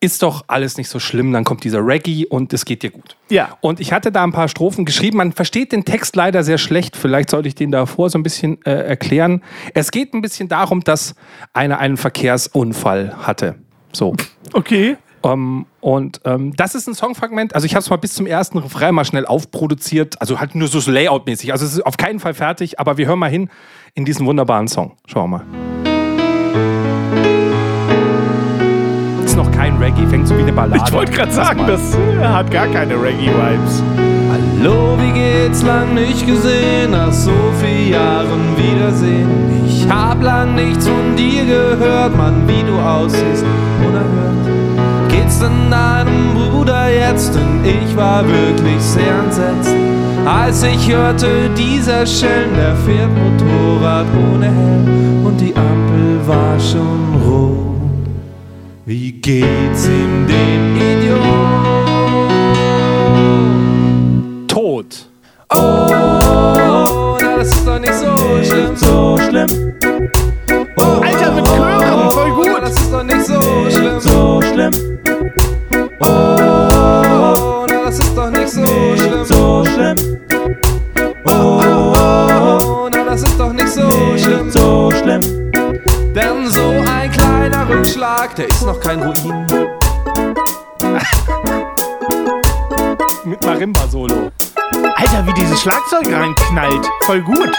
[0.00, 3.16] ist doch alles nicht so schlimm, dann kommt dieser Reggae und es geht dir gut.
[3.30, 3.58] Ja.
[3.60, 5.16] Und ich hatte da ein paar Strophen geschrieben.
[5.16, 6.96] Man versteht den Text leider sehr schlecht.
[6.96, 9.42] Vielleicht sollte ich den davor so ein bisschen äh, erklären.
[9.74, 11.14] Es geht ein bisschen darum, dass
[11.52, 13.56] einer einen Verkehrsunfall hatte.
[13.92, 14.14] So.
[14.52, 14.96] Okay.
[15.24, 17.56] Ähm, und ähm, das ist ein Songfragment.
[17.56, 20.20] Also ich habe es mal bis zum ersten Refrain mal schnell aufproduziert.
[20.20, 21.50] Also halt nur so Layout-mäßig.
[21.50, 23.50] Also es ist auf keinen Fall fertig, aber wir hören mal hin
[23.94, 24.92] in diesen wunderbaren Song.
[25.06, 25.67] Schauen wir mal.
[29.88, 30.82] Reggae, fängt so wie eine Ballade.
[30.86, 31.34] Ich wollte gerade an.
[31.34, 33.82] sagen, das hat gar keine Reggae-Vibes.
[34.30, 35.62] Hallo, wie geht's?
[35.62, 39.28] Lang nicht gesehen, nach so vielen Jahren Wiedersehen.
[39.66, 43.44] Ich hab lang nichts von dir gehört, Mann, wie du aussiehst,
[43.86, 45.08] unerhört.
[45.10, 47.34] Geht's denn deinem Bruder jetzt?
[47.34, 49.74] Denn ich war wirklich sehr entsetzt.
[50.26, 57.22] Als ich hörte, dieser Schelm, der fährt Motorrad ohne Helm und die Ampel war schon
[57.26, 57.57] rot.
[58.88, 61.20] Wie geht's ihm, dem Idiot?
[64.48, 64.86] Tot.
[65.54, 69.74] Oh, na, das ist doch nicht so schlimm, so schlimm.
[70.78, 72.46] Oh, Alter, mit Chören, voll gut.
[72.50, 74.72] Na, das ist doch nicht so schlimm, so schlimm.
[76.00, 78.64] Oh, na, das ist doch nicht so
[78.96, 79.96] schlimm, so schlimm.
[81.26, 85.20] Oh, na, das ist doch nicht so schlimm, so schlimm.
[86.14, 87.17] Denn so ein
[87.68, 89.46] Rückschlag, der ist noch kein Ruin.
[93.24, 94.32] Mit Marimba-Solo.
[94.96, 96.88] Alter, wie dieses Schlagzeug reinknallt.
[97.02, 97.50] Voll gut.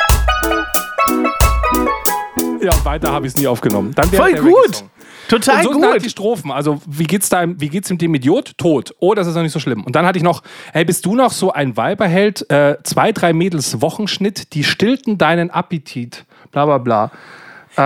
[2.60, 3.94] Ja, weiter habe ich es nie aufgenommen.
[3.94, 4.84] Dann wäre Voll der gut.
[5.28, 6.12] Total und so sind halt die gut.
[6.12, 6.52] Strophen.
[6.52, 8.58] Also, wie geht's da, wie geht's dem Idiot?
[8.58, 8.96] Tot.
[9.00, 9.84] Oh, das ist doch nicht so schlimm.
[9.84, 10.42] Und dann hatte ich noch,
[10.74, 12.50] hey, bist du noch so ein Weiberheld?
[12.50, 16.26] Äh, zwei, drei Mädels Wochenschnitt, die stillten deinen Appetit.
[16.52, 17.12] Bla, bla, bla.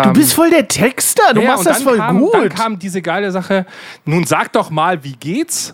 [0.02, 1.34] Du bist voll der Texter.
[1.34, 2.34] Du Ja, machst das voll kam, gut.
[2.34, 3.66] Dann kam diese geile Sache.
[4.06, 5.74] Nun sag doch mal, wie geht's?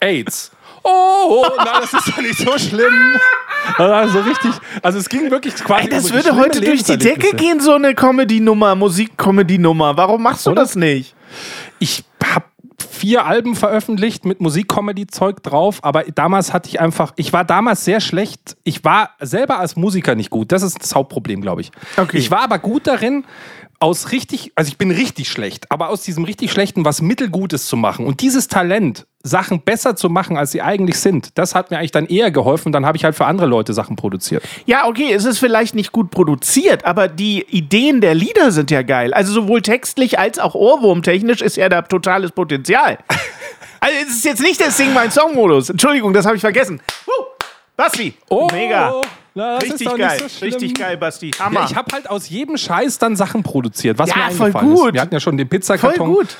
[0.00, 0.50] AIDS.
[0.82, 3.16] Oh, na, das ist doch nicht so schlimm.
[3.76, 4.52] Also richtig,
[4.82, 5.84] also es ging wirklich quasi.
[5.84, 9.94] Ey, das würde heute durch die Decke gehen, so eine Comedy-Nummer, Musik-Comedy-Nummer.
[9.96, 10.62] Warum machst du Oder?
[10.62, 11.14] das nicht?
[11.78, 12.46] ich habe
[12.90, 18.00] vier Alben veröffentlicht mit Musik-Comedy-Zeug drauf, aber damals hatte ich einfach, ich war damals sehr
[18.00, 18.56] schlecht.
[18.64, 20.50] Ich war selber als Musiker nicht gut.
[20.52, 21.70] Das ist das Hauptproblem, glaube ich.
[21.96, 22.16] Okay.
[22.16, 23.24] Ich war aber gut darin,
[23.80, 27.76] aus richtig, also ich bin richtig schlecht, aber aus diesem richtig Schlechten was Mittelgutes zu
[27.76, 28.06] machen.
[28.06, 31.90] Und dieses Talent, Sachen besser zu machen, als sie eigentlich sind, das hat mir eigentlich
[31.90, 32.72] dann eher geholfen.
[32.72, 34.42] Dann habe ich halt für andere Leute Sachen produziert.
[34.66, 38.82] Ja, okay, es ist vielleicht nicht gut produziert, aber die Ideen der Lieder sind ja
[38.82, 39.12] geil.
[39.12, 42.98] Also sowohl textlich als auch ohrwurmtechnisch ist ja da totales Potenzial.
[43.80, 45.70] Also es ist jetzt nicht der Sing mein Song Modus.
[45.70, 46.80] Entschuldigung, das habe ich vergessen.
[47.06, 47.27] Uh,
[47.78, 48.12] Basti,
[48.52, 48.92] mega.
[48.92, 49.02] Oh,
[49.34, 51.30] na, das ist Richtig geil, so richtig geil, Basti.
[51.38, 51.60] Hammer.
[51.60, 54.74] Ja, ich habe halt aus jedem Scheiß dann Sachen produziert, was Ja, mir voll eingefallen
[54.74, 54.86] gut.
[54.88, 54.94] ist.
[54.94, 56.12] Wir hatten ja schon den voll Pizzakarton.
[56.12, 56.36] gut.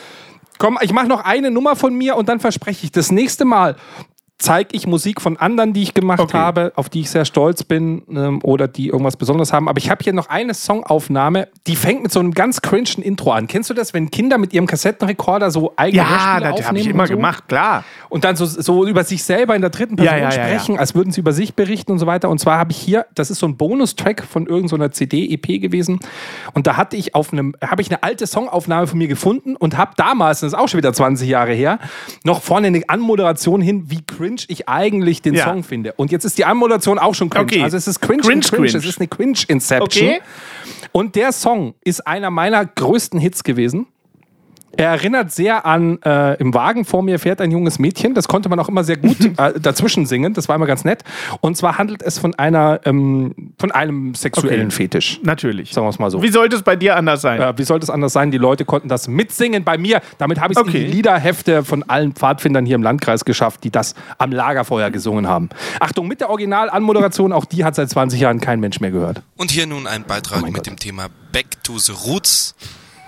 [0.59, 3.77] Komm, ich mache noch eine Nummer von mir und dann verspreche ich, das nächste Mal,
[4.39, 6.37] zeige ich Musik von anderen, die ich gemacht Okay.
[6.39, 9.69] habe, auf die ich sehr stolz bin ähm, oder die irgendwas Besonderes haben.
[9.69, 13.33] Aber ich habe hier noch eine Songaufnahme, die fängt mit so einem ganz cringen Intro
[13.33, 13.49] an.
[13.49, 17.07] Kennst du das, wenn Kinder mit ihrem Kassettenrekorder so eigene Ja, das habe ich immer
[17.09, 17.15] so?
[17.15, 17.83] gemacht, klar.
[18.09, 20.79] Und dann so, so über sich selber in der dritten Person Ja, ja, ja, sprechen,
[20.79, 22.29] als würden sie über sich berichten und so weiter.
[22.31, 25.99] Und zwar habe ich hier, das ist so ein Bonustrack von irgendeiner CD, EP gewesen.
[26.55, 29.77] Und da hatte ich auf einem, habe ich eine alte Songaufnahme von mir gefunden und
[29.77, 31.81] habe damals, das ist auch schon wieder 20 Jahre her,
[32.23, 35.45] noch vorne eine Anmoderation hin, wie cringe ich eigentlich den Ja.
[35.45, 35.93] Song finde.
[35.95, 37.45] Und jetzt ist die Anmoderation auch schon cringe.
[37.45, 37.63] Okay.
[37.63, 38.67] Also es ist cringe, Cringe, cringe, cringe.
[38.69, 38.79] cringe.
[38.79, 40.09] Es ist eine Cringe-Inception.
[40.09, 40.21] Okay.
[40.93, 43.87] Und der Song ist einer meiner größten Hits gewesen.
[44.79, 48.15] Er erinnert sehr an äh, Im Wagen vor mir fährt ein junges Mädchen.
[48.15, 50.35] Das konnte man auch immer sehr gut äh, dazwischen singen.
[50.35, 51.03] Das war immer ganz nett.
[51.41, 54.71] Und zwar handelt es von einer ähm, von einem sexuellen Okay.
[54.77, 55.19] Fetisch.
[55.25, 55.73] Natürlich.
[55.73, 56.23] Sagen wir es mal so.
[56.23, 57.41] Wie sollte es bei dir anders sein?
[57.41, 58.31] Äh, wie sollte es anders sein?
[58.31, 60.01] Die Leute konnten das mitsingen bei mir.
[60.19, 60.79] Damit habe ich es Okay.
[60.85, 65.27] in die Liederhefte von allen Pfadfindern hier im Landkreis geschafft, die das am Lagerfeuer gesungen
[65.27, 65.49] haben.
[65.81, 69.23] Achtung, mit der Original-Anmoderation, auch die hat seit 20 Jahren kein Mensch mehr gehört.
[69.37, 70.67] Und hier nun ein Beitrag mein mit Gott.
[70.67, 72.55] dem Thema Back to the Roots.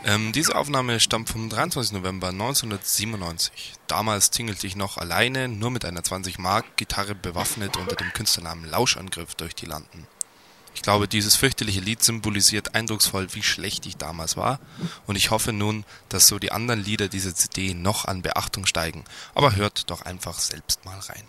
[0.04, 1.92] Ähm, diese Aufnahme stammt vom 23.
[1.92, 3.74] November 1997.
[3.86, 8.64] Damals tingelte ich noch alleine, nur mit einer 20 Mark Gitarre bewaffnet unter dem Künstlernamen
[8.68, 10.06] Lauschangriff durch die Landen.
[10.74, 14.60] Ich glaube, dieses fürchterliche Lied symbolisiert eindrucksvoll, wie schlecht ich damals war.
[15.06, 19.04] Und ich hoffe nun, dass so die anderen Lieder dieser CD noch an Beachtung steigen.
[19.34, 21.24] Aber hört doch einfach selbst mal rein.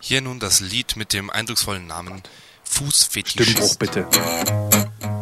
[0.00, 2.22] Hier nun das Lied mit dem eindrucksvollen Namen
[2.64, 3.50] Fußfetischist.
[3.50, 5.17] Stimmbruch bitte.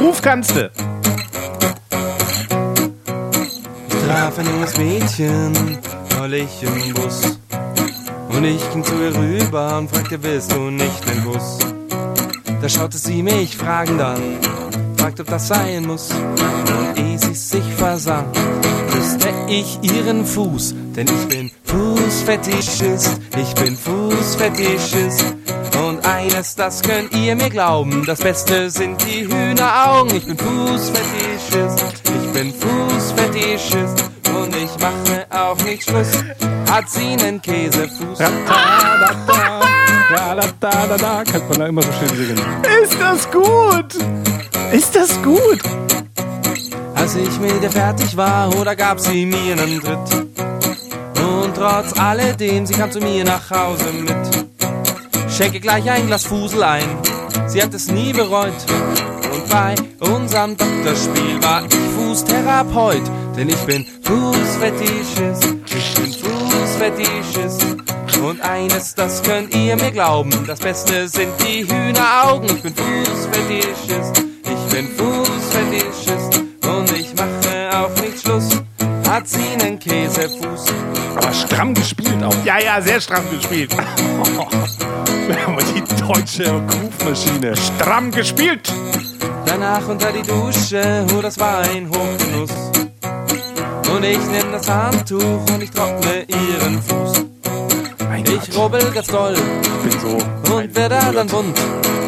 [0.00, 0.70] Groove kannst du.
[4.06, 5.52] traf ein junges Mädchen
[6.16, 7.38] neulich im Bus.
[8.30, 11.58] Und ich ging zu ihr rüber und fragte, willst du nicht den Bus?
[12.62, 14.38] Da schaute sie mich fragend an,
[14.96, 16.10] fragte, ob das sein muss.
[16.10, 18.24] Und ehe sie sich versah,
[18.90, 20.74] küsste ich ihren Fuß.
[20.96, 25.24] Denn ich bin Fußfetischist, ich bin Fußfetischist.
[25.86, 30.16] Und eines, das könnt ihr mir glauben, das Beste sind die Hühneraugen.
[30.16, 34.10] Ich bin Fußfetischist, ich bin Fußfetischist.
[34.34, 36.12] Und ich mache auch nicht Schluss,
[36.70, 38.18] hat sie nen Käsefuß.
[38.18, 39.60] Da, da, da,
[40.12, 42.40] ja, da, da, da, da, kann man da immer so schön singen.
[42.82, 43.94] Ist das gut?
[44.72, 45.60] Ist das gut?
[46.94, 50.29] Als ich mit ihr fertig war, oder gab sie mir einen Tritt.
[51.60, 55.30] Trotz alledem, sie kam zu mir nach Hause mit.
[55.30, 56.88] Schenke gleich ein Glas Fusel ein,
[57.48, 58.54] sie hat es nie bereut.
[59.30, 63.02] Und bei unserem Doktorspiel war ich Fußtherapeut,
[63.36, 67.66] denn ich bin Fußfetischist, ich bin Fußfetischist.
[68.24, 72.48] Und eines, das könnt ihr mir glauben, das Beste sind die Hühneraugen.
[72.56, 76.42] Ich bin Fußfetischist, ich bin Fußfetischist.
[76.66, 78.59] Und ich mache auch nicht Schluss,
[79.20, 80.64] hat sie nen Käsefuß.
[81.16, 82.34] Aber stramm gespielt auch.
[82.44, 83.70] Ja, ja, sehr stramm gespielt.
[85.74, 87.54] Die deutsche Groove-Maschine.
[87.56, 88.72] Stramm gespielt.
[89.44, 92.50] Danach unter die Dusche, oh, das war ein Hochgenuss.
[93.92, 95.20] Und ich nehm das Handtuch
[95.52, 97.24] und ich trockne ihren Fuß.
[98.08, 100.54] Mein Ich rubbel ganz doll ich bin so.
[100.54, 101.58] und werde dann wund.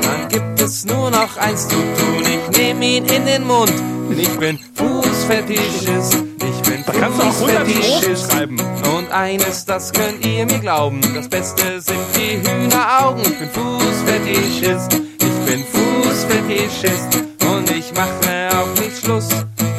[0.03, 3.92] Dann gibt es nur noch eins zu tun, ich nehm ihn in den Mund.
[4.13, 8.31] Denn ich bin Fußfetischist, ich bin Da kannst du auch 100 Strophen Fußfetischist.
[8.31, 8.57] schreiben.
[8.95, 13.23] Und eines, das könnt ihr mir glauben, das Beste sind die Hühneraugen.
[13.23, 17.23] Ich bin Fußfetischist, ich bin Fußfetischist.
[17.51, 19.31] Und ich mache auch nicht Schluss,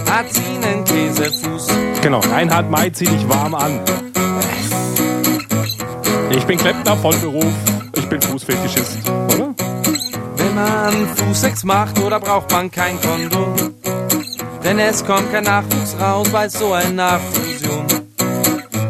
[0.10, 1.68] hat sie nen Käsefuß.
[2.02, 3.82] Genau, Reinhard May zieh dich warm an.
[6.32, 7.54] Ich bin Klempner von Beruf.
[7.96, 9.54] Ich bin Fußfetischist, oder?
[10.38, 13.54] Wenn man Fußsex macht, oder braucht man kein Kondom?
[14.64, 17.86] Denn es kommt kein Nachwuchs raus, weil so ein Nachfusion.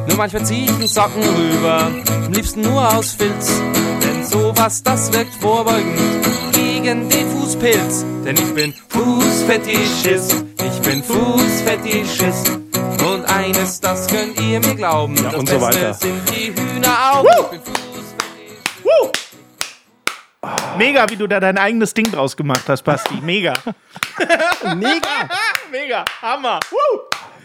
[0.08, 1.92] Nur manchmal zieh ich einen Socken rüber,
[2.26, 3.62] am liebsten nur aus Filz.
[4.04, 5.98] Denn sowas, das wirkt vorbeugend
[6.52, 8.06] gegen den Fußpilz.
[8.24, 12.52] Denn ich bin Fußfetischist, ich bin Fußfetischist.
[13.06, 15.94] Und eines, das könnt ihr mir glauben, das und so Beste weiter.
[15.96, 17.83] sind die bin Fußfetischist.
[20.78, 23.16] Mega, wie du da dein eigenes Ding draus gemacht hast, Basti.
[23.22, 23.54] Mega.
[24.76, 25.30] Mega!
[25.72, 26.06] Mega.
[26.22, 26.60] Hammer.
[26.70, 27.00] Woo.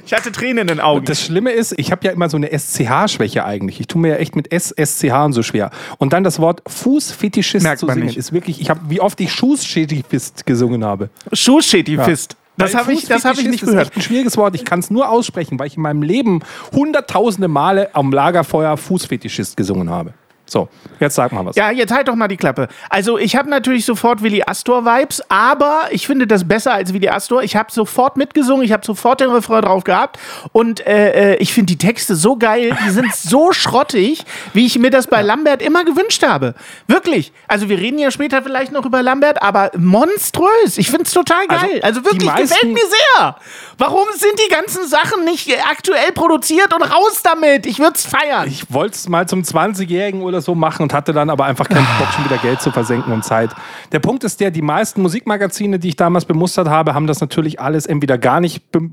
[0.05, 1.05] Ich hatte Tränen in den Augen.
[1.05, 3.79] Das Schlimme ist, ich habe ja immer so eine SCH-Schwäche eigentlich.
[3.81, 5.71] Ich tue mir ja echt mit S, SCH und so schwer.
[5.99, 8.17] Und dann das Wort Fußfetischist Merkt zu singen, nicht.
[8.17, 11.11] ist wirklich, ich habe, wie oft ich Schuhschädigfist gesungen habe.
[11.33, 12.37] Schuhschädifist.
[12.57, 13.89] Das Weil habe ich, das hab ich nicht ist gehört.
[13.89, 14.55] echt ein schwieriges Wort.
[14.55, 16.41] Ich kann es nur aussprechen, weil ich in meinem Leben
[16.73, 20.15] hunderttausende Male am Lagerfeuer Fußfetischist gesungen habe.
[20.49, 21.57] So, jetzt sag mal was.
[21.57, 22.69] Ja, jetzt halt doch mal die Klappe.
[22.89, 27.43] Also, ich habe natürlich sofort Willi Astor-Vibes, aber ich finde das besser als Willi Astor.
[27.43, 30.19] Ich habe sofort mitgesungen, ich habe sofort den Refrain drauf gehabt
[30.53, 34.79] und äh, äh, ich finde die Texte so geil, die sind so schrottig, wie ich
[34.79, 36.55] mir das bei Lambert immer gewünscht habe.
[36.87, 37.33] Wirklich.
[37.47, 40.79] Also, wir reden ja später vielleicht noch über Lambert, aber monströs.
[40.79, 41.81] Ich finde es total geil.
[41.83, 43.37] Also, die wirklich, gefällt mir sehr.
[43.77, 47.67] Warum sind die ganzen Sachen nicht aktuell produziert und raus damit?
[47.67, 48.49] Ich würde es feiern.
[48.49, 51.87] Ich wollte es mal zum 20-Jährigen oder so machen und hatte dann aber einfach keinen
[51.99, 53.51] Bock, schon wieder Geld zu versenken und Zeit.
[53.93, 57.61] Der Punkt ist der, die meisten Musikmagazine, die ich damals bemustert habe, haben das natürlich
[57.61, 58.89] alles entweder gar nicht be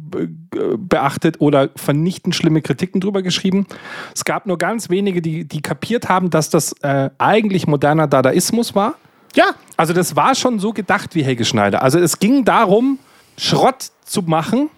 [0.77, 3.67] beachtet oder vernichtend schlimme Kritiken drüber geschrieben.
[4.13, 8.73] Es gab nur ganz wenige, die, die kapiert haben, dass das äh, eigentlich moderner Dadaismus
[8.75, 8.95] war.
[9.35, 9.45] ja,
[9.77, 11.83] Also das war schon so gedacht wie Helge Schneider.
[11.83, 12.99] Also es ging darum,
[13.37, 14.69] Schrott zu machen,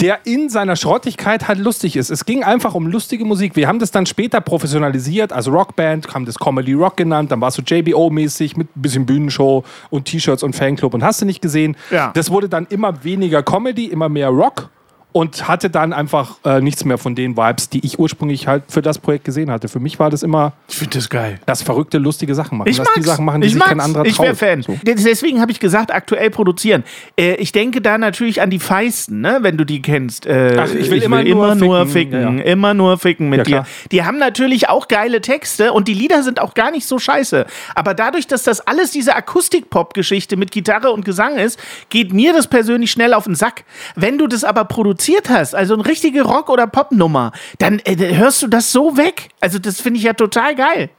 [0.00, 2.10] der in seiner Schrottigkeit halt lustig ist.
[2.10, 3.54] Es ging einfach um lustige Musik.
[3.54, 7.48] Wir haben das dann später professionalisiert, also Rockband, haben das Comedy Rock genannt, dann war
[7.48, 11.40] es so JBO-mäßig mit ein bisschen Bühnenshow und T-Shirts und Fanclub und hast du nicht
[11.40, 11.76] gesehen.
[11.90, 12.10] Ja.
[12.14, 14.70] Das wurde dann immer weniger Comedy, immer mehr Rock
[15.12, 18.82] und hatte dann einfach äh, nichts mehr von den Vibes, die ich ursprünglich halt für
[18.82, 19.68] das Projekt gesehen hatte.
[19.68, 21.38] Für mich war das immer ich finde das geil.
[21.46, 22.68] das verrückte, lustige Sachen machen.
[22.68, 22.98] Ich Lass mag's.
[23.00, 23.68] die Sachen machen, die ich sich mag's.
[23.70, 24.26] kein anderer Ich traut.
[24.26, 24.62] wäre Fan.
[24.62, 24.78] So.
[24.82, 26.82] Des- Deswegen habe ich gesagt, aktuell produzieren.
[27.18, 29.38] Äh, ich denke da natürlich an die Feisten, ne?
[29.42, 30.26] wenn du die kennst.
[30.26, 32.12] Äh, Ach, ich will immer nur nur ficken.
[32.12, 32.38] ficken.
[32.38, 33.66] Ja, Immer nur ficken mit Ja, dir.
[33.90, 37.46] Die haben natürlich auch geile Texte und die Lieder sind auch gar nicht so scheiße.
[37.74, 41.58] Aber dadurch, dass das alles diese Akustik-Pop-Geschichte mit Gitarre und Gesang ist,
[41.90, 43.64] geht mir das persönlich schnell auf den Sack.
[43.94, 44.64] Wenn du das aber
[45.02, 49.28] produziert hast, also eine richtige Rock- oder Pop-Nummer, dann äh, hörst du das so weg.
[49.40, 50.90] Also das finde ich ja total geil.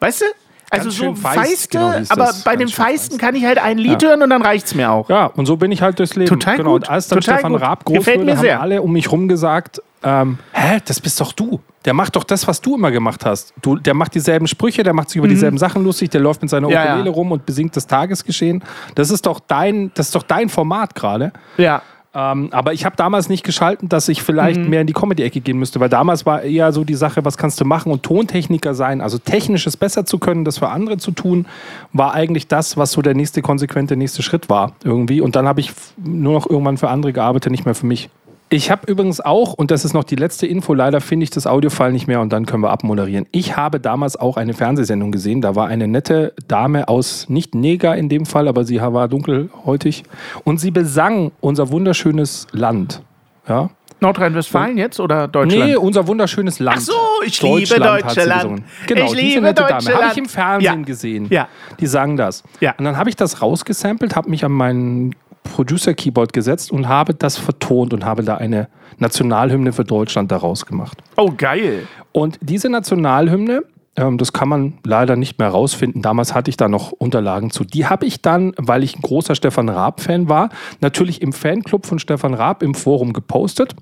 [0.00, 0.24] Weißt du?
[0.68, 3.18] Also so Feiste, genau aber bei schön Feisten feist.
[3.20, 5.08] kann ich halt ein Lied hören und dann reicht's mir auch.
[5.08, 6.28] Ja, und so bin ich halt durchs Leben.
[6.28, 6.72] Total genau.
[6.72, 7.62] gut, Und als dann total Stefan gut.
[7.62, 8.60] Raab groß Gefällt wurde, mir haben sehr.
[8.60, 11.60] alle um mich rum gesagt, ähm, hä, das bist doch du.
[11.84, 13.54] Der macht doch das, was du immer gemacht hast.
[13.62, 16.50] Du, der macht dieselben Sprüche, der macht sich über dieselben Sachen lustig, der läuft mit
[16.50, 16.72] seiner Mhm.
[16.72, 17.12] Ja, Ukulele ja.
[17.14, 18.64] rum und besingt das Tagesgeschehen.
[18.96, 21.32] Das ist doch dein, das ist doch dein Format gerade.
[21.58, 21.80] Ja.
[22.18, 24.70] Ähm, aber ich habe damals nicht geschalten, dass ich vielleicht Mhm.
[24.70, 27.60] mehr in die Comedy-Ecke gehen müsste, weil damals war eher so die Sache, was kannst
[27.60, 31.44] du machen und Tontechniker sein, also technisches besser zu können, das für andere zu tun,
[31.92, 35.20] war eigentlich das, was so der nächste konsequente nächste Schritt war irgendwie.
[35.20, 38.08] Und dann habe ich nur noch irgendwann für andere gearbeitet, nicht mehr für mich.
[38.48, 41.48] Ich habe übrigens auch, und das ist noch die letzte Info, leider finde ich das
[41.48, 43.26] Audiofile nicht mehr und dann können wir abmoderieren.
[43.32, 45.40] Ich habe damals auch eine Fernsehsendung gesehen.
[45.40, 50.04] Da war eine nette Dame aus, nicht Neger in dem Fall, aber sie war dunkelhäutig.
[50.44, 53.02] Und sie besang unser wunderschönes Land.
[53.48, 53.70] Ja?
[53.98, 55.64] Nordrhein-Westfalen jetzt oder Deutschland?
[55.64, 56.76] Nee, unser wunderschönes Land.
[56.78, 56.92] Ach so,
[57.24, 58.62] ich liebe hat sie Deutschland.
[58.86, 59.72] Genau, Ich diese liebe nette Dame.
[59.72, 60.02] Deutschland.
[60.02, 60.84] Habe ich im Fernsehen Ja.
[60.84, 61.26] gesehen.
[61.30, 61.48] Ja.
[61.80, 62.44] Die sagen das.
[62.60, 62.74] Ja.
[62.78, 65.14] Und dann habe ich das rausgesampelt, habe mich an meinen
[65.46, 68.68] Producer-Keyboard gesetzt und habe das vertont und habe da eine
[68.98, 71.02] Nationalhymne für Deutschland daraus gemacht.
[71.16, 71.86] Oh, geil.
[72.12, 73.62] Und diese Nationalhymne,
[73.96, 76.02] ähm, das kann man leider nicht mehr rausfinden.
[76.02, 77.64] Damals hatte ich da noch Unterlagen zu.
[77.64, 81.98] Die habe ich dann, weil ich ein großer Stefan Raab-Fan war, natürlich im Fanclub von
[81.98, 83.74] Stefan Raab im Forum gepostet.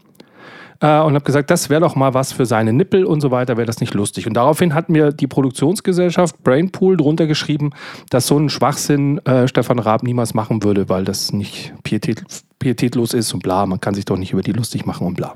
[0.81, 3.57] Äh, und habe gesagt, das wäre doch mal was für seine Nippel und so weiter,
[3.57, 4.27] wäre das nicht lustig.
[4.27, 7.71] Und daraufhin hat mir die Produktionsgesellschaft Brainpool drunter geschrieben,
[8.11, 12.25] dass so ein Schwachsinn äh, Stefan Raab niemals machen würde, weil das nicht pietät,
[12.59, 15.35] pietätlos ist und bla, man kann sich doch nicht über die lustig machen und bla.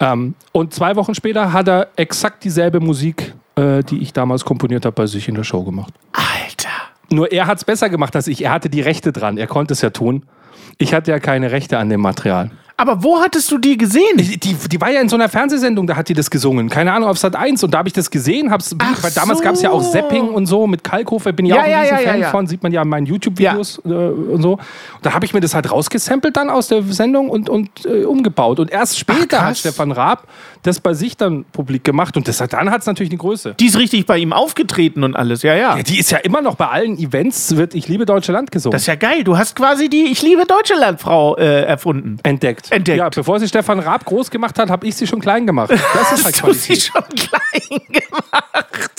[0.00, 4.84] Ähm, und zwei Wochen später hat er exakt dieselbe Musik, äh, die ich damals komponiert
[4.84, 5.94] habe, bei sich in der Show gemacht.
[6.12, 6.68] Alter.
[7.10, 8.44] Nur er hat es besser gemacht als ich.
[8.44, 9.38] Er hatte die Rechte dran.
[9.38, 10.24] Er konnte es ja tun.
[10.78, 12.50] Ich hatte ja keine Rechte an dem Material.
[12.78, 14.18] Aber wo hattest du die gesehen?
[14.18, 16.68] Die, die, die war ja in so einer Fernsehsendung, da hat die das gesungen.
[16.68, 17.64] Keine Ahnung, auf Sat 1.
[17.64, 18.50] Und da habe ich das gesehen.
[18.50, 19.44] Hab's, Ach weil damals so.
[19.44, 21.32] gab es ja auch Zapping und so mit Kalkofe.
[21.32, 22.30] Bin ich Ja, auch ein ja, riesen ja, Fan ja, ja.
[22.30, 22.46] von.
[22.46, 24.52] Sieht man ja in meinen YouTube-Videos äh, und so.
[24.52, 24.60] Und
[25.00, 28.60] da habe ich mir das halt rausgesampelt dann aus der Sendung und, und äh, umgebaut.
[28.60, 29.60] Und erst später hat krass.
[29.60, 30.24] Stefan Raab
[30.62, 32.16] das bei sich dann publik gemacht.
[32.16, 33.54] Und das, hat- dann hat es natürlich eine Größe.
[33.58, 35.76] Die ist richtig bei ihm aufgetreten und alles, ja, ja.
[35.76, 38.72] Ja, die ist ja immer noch bei allen Events, wird Ich liebe Deutsche Land gesungen.
[38.72, 39.22] Das ist ja geil.
[39.24, 42.18] Du hast quasi die Ich liebe Deutschlandfrau äh, erfunden.
[42.24, 42.65] Entdeckt.
[42.70, 42.98] Entdeckt.
[42.98, 45.70] Ja, bevor sie Stefan Raab groß gemacht hat, habe ich sie schon klein gemacht.
[45.70, 48.90] Das ist halt Hast du sie schon klein gemacht?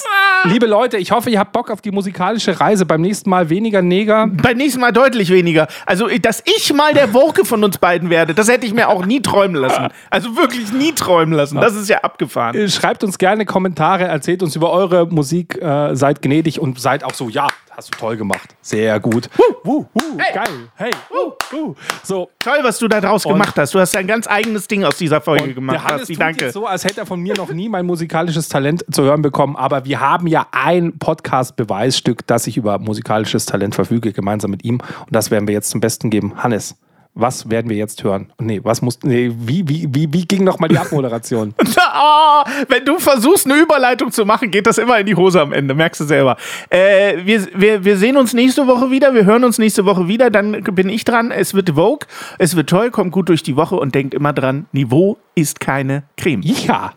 [0.45, 2.86] Liebe Leute, ich hoffe, ihr habt Bock auf die musikalische Reise.
[2.86, 4.28] Beim nächsten Mal weniger Neger.
[4.28, 5.68] Beim nächsten Mal deutlich weniger.
[5.86, 9.05] Also, dass ich mal der Woke von uns beiden werde, das hätte ich mir auch
[9.05, 9.88] nie träumen lassen.
[10.09, 11.59] Also wirklich nie träumen lassen.
[11.59, 12.55] Das ist ja abgefahren.
[12.55, 17.03] Äh, Schreibt uns gerne Kommentare, erzählt uns über eure Musik, äh, seid gnädig und seid
[17.03, 18.55] auch so, ja, hast du toll gemacht.
[18.61, 19.30] Sehr gut.
[19.63, 20.34] Wuh, wuh, Hey.
[20.34, 20.70] Geil.
[20.76, 20.91] Hey.
[21.09, 21.76] Wuh, wuh.
[22.03, 23.73] So, Toll, was du da draus gemacht hast.
[23.73, 25.77] Du hast ein ganz eigenes Ding aus dieser Folge Und gemacht.
[25.77, 26.45] der Hannes tut danke.
[26.45, 29.55] jetzt so, als hätte er von mir noch nie mein musikalisches Talent zu hören bekommen.
[29.55, 34.75] Aber wir haben ja ein Podcast-Beweisstück, dass ich über musikalisches Talent verfüge, gemeinsam mit ihm.
[34.79, 36.43] Und das werden wir jetzt zum Besten geben.
[36.43, 36.75] Hannes,
[37.20, 38.32] Was werden wir jetzt hören?
[38.39, 38.99] Nee, was muss.
[39.01, 41.53] Nee, wie, wie, wie, wie ging nochmal die Abmoderation?
[41.99, 45.51] Oh, wenn du versuchst, eine Überleitung zu machen, geht das immer in die Hose am
[45.51, 46.38] Ende, merkst du selber.
[46.70, 50.30] Äh, wir, wir, wir sehen uns nächste Woche wieder, wir hören uns nächste Woche wieder,
[50.30, 51.32] dann bin ich dran.
[51.32, 52.05] Es wird Vogue,
[52.38, 56.03] es wird toll, kommt gut durch die Woche und denkt immer dran, Niveau ist keine
[56.18, 56.41] Creme.
[56.43, 56.93] ja.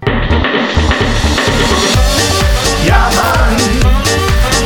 [2.87, 3.57] Ja, Mann.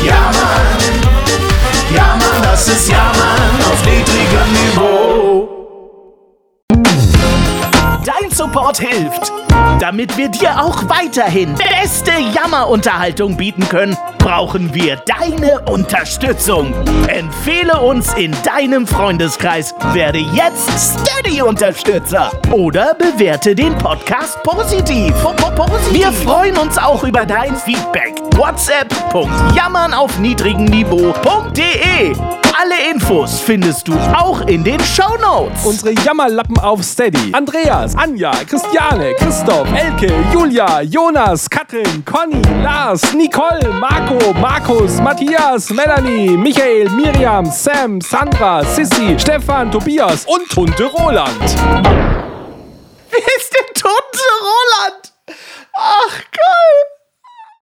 [0.04, 1.14] Ja, Mann.
[1.94, 2.23] Ja, Mann,
[2.54, 5.48] das ist Ja, Mann auf niedrigem Niveau.
[8.04, 9.43] Dein Support hilft.
[9.80, 16.72] Damit wir dir auch weiterhin beste Jammerunterhaltung bieten können, brauchen wir deine Unterstützung.
[17.08, 25.14] Empfehle uns in deinem Freundeskreis, werde jetzt Steady-Unterstützer oder bewerte den Podcast positiv.
[25.90, 28.14] Wir freuen uns auch über dein Feedback.
[28.36, 32.16] WhatsApp.jammern auf niedrigem Niveau.de
[32.60, 35.64] Alle Infos findest du auch in den Shownotes.
[35.64, 37.32] Unsere Jammerlappen auf Steady.
[37.32, 46.34] Andreas, Anja, Christiane, Christoph, Elke, Julia, Jonas, Katrin, Conny, Lars, Nicole, Marco, Markus, Matthias, Melanie,
[46.34, 51.42] Michael, Miriam, Sam, Sandra, Sissy, Stefan, Tobias und Tunte Roland.
[53.10, 55.12] Wer ist denn Tunte Roland?
[55.76, 56.93] Ach, geil.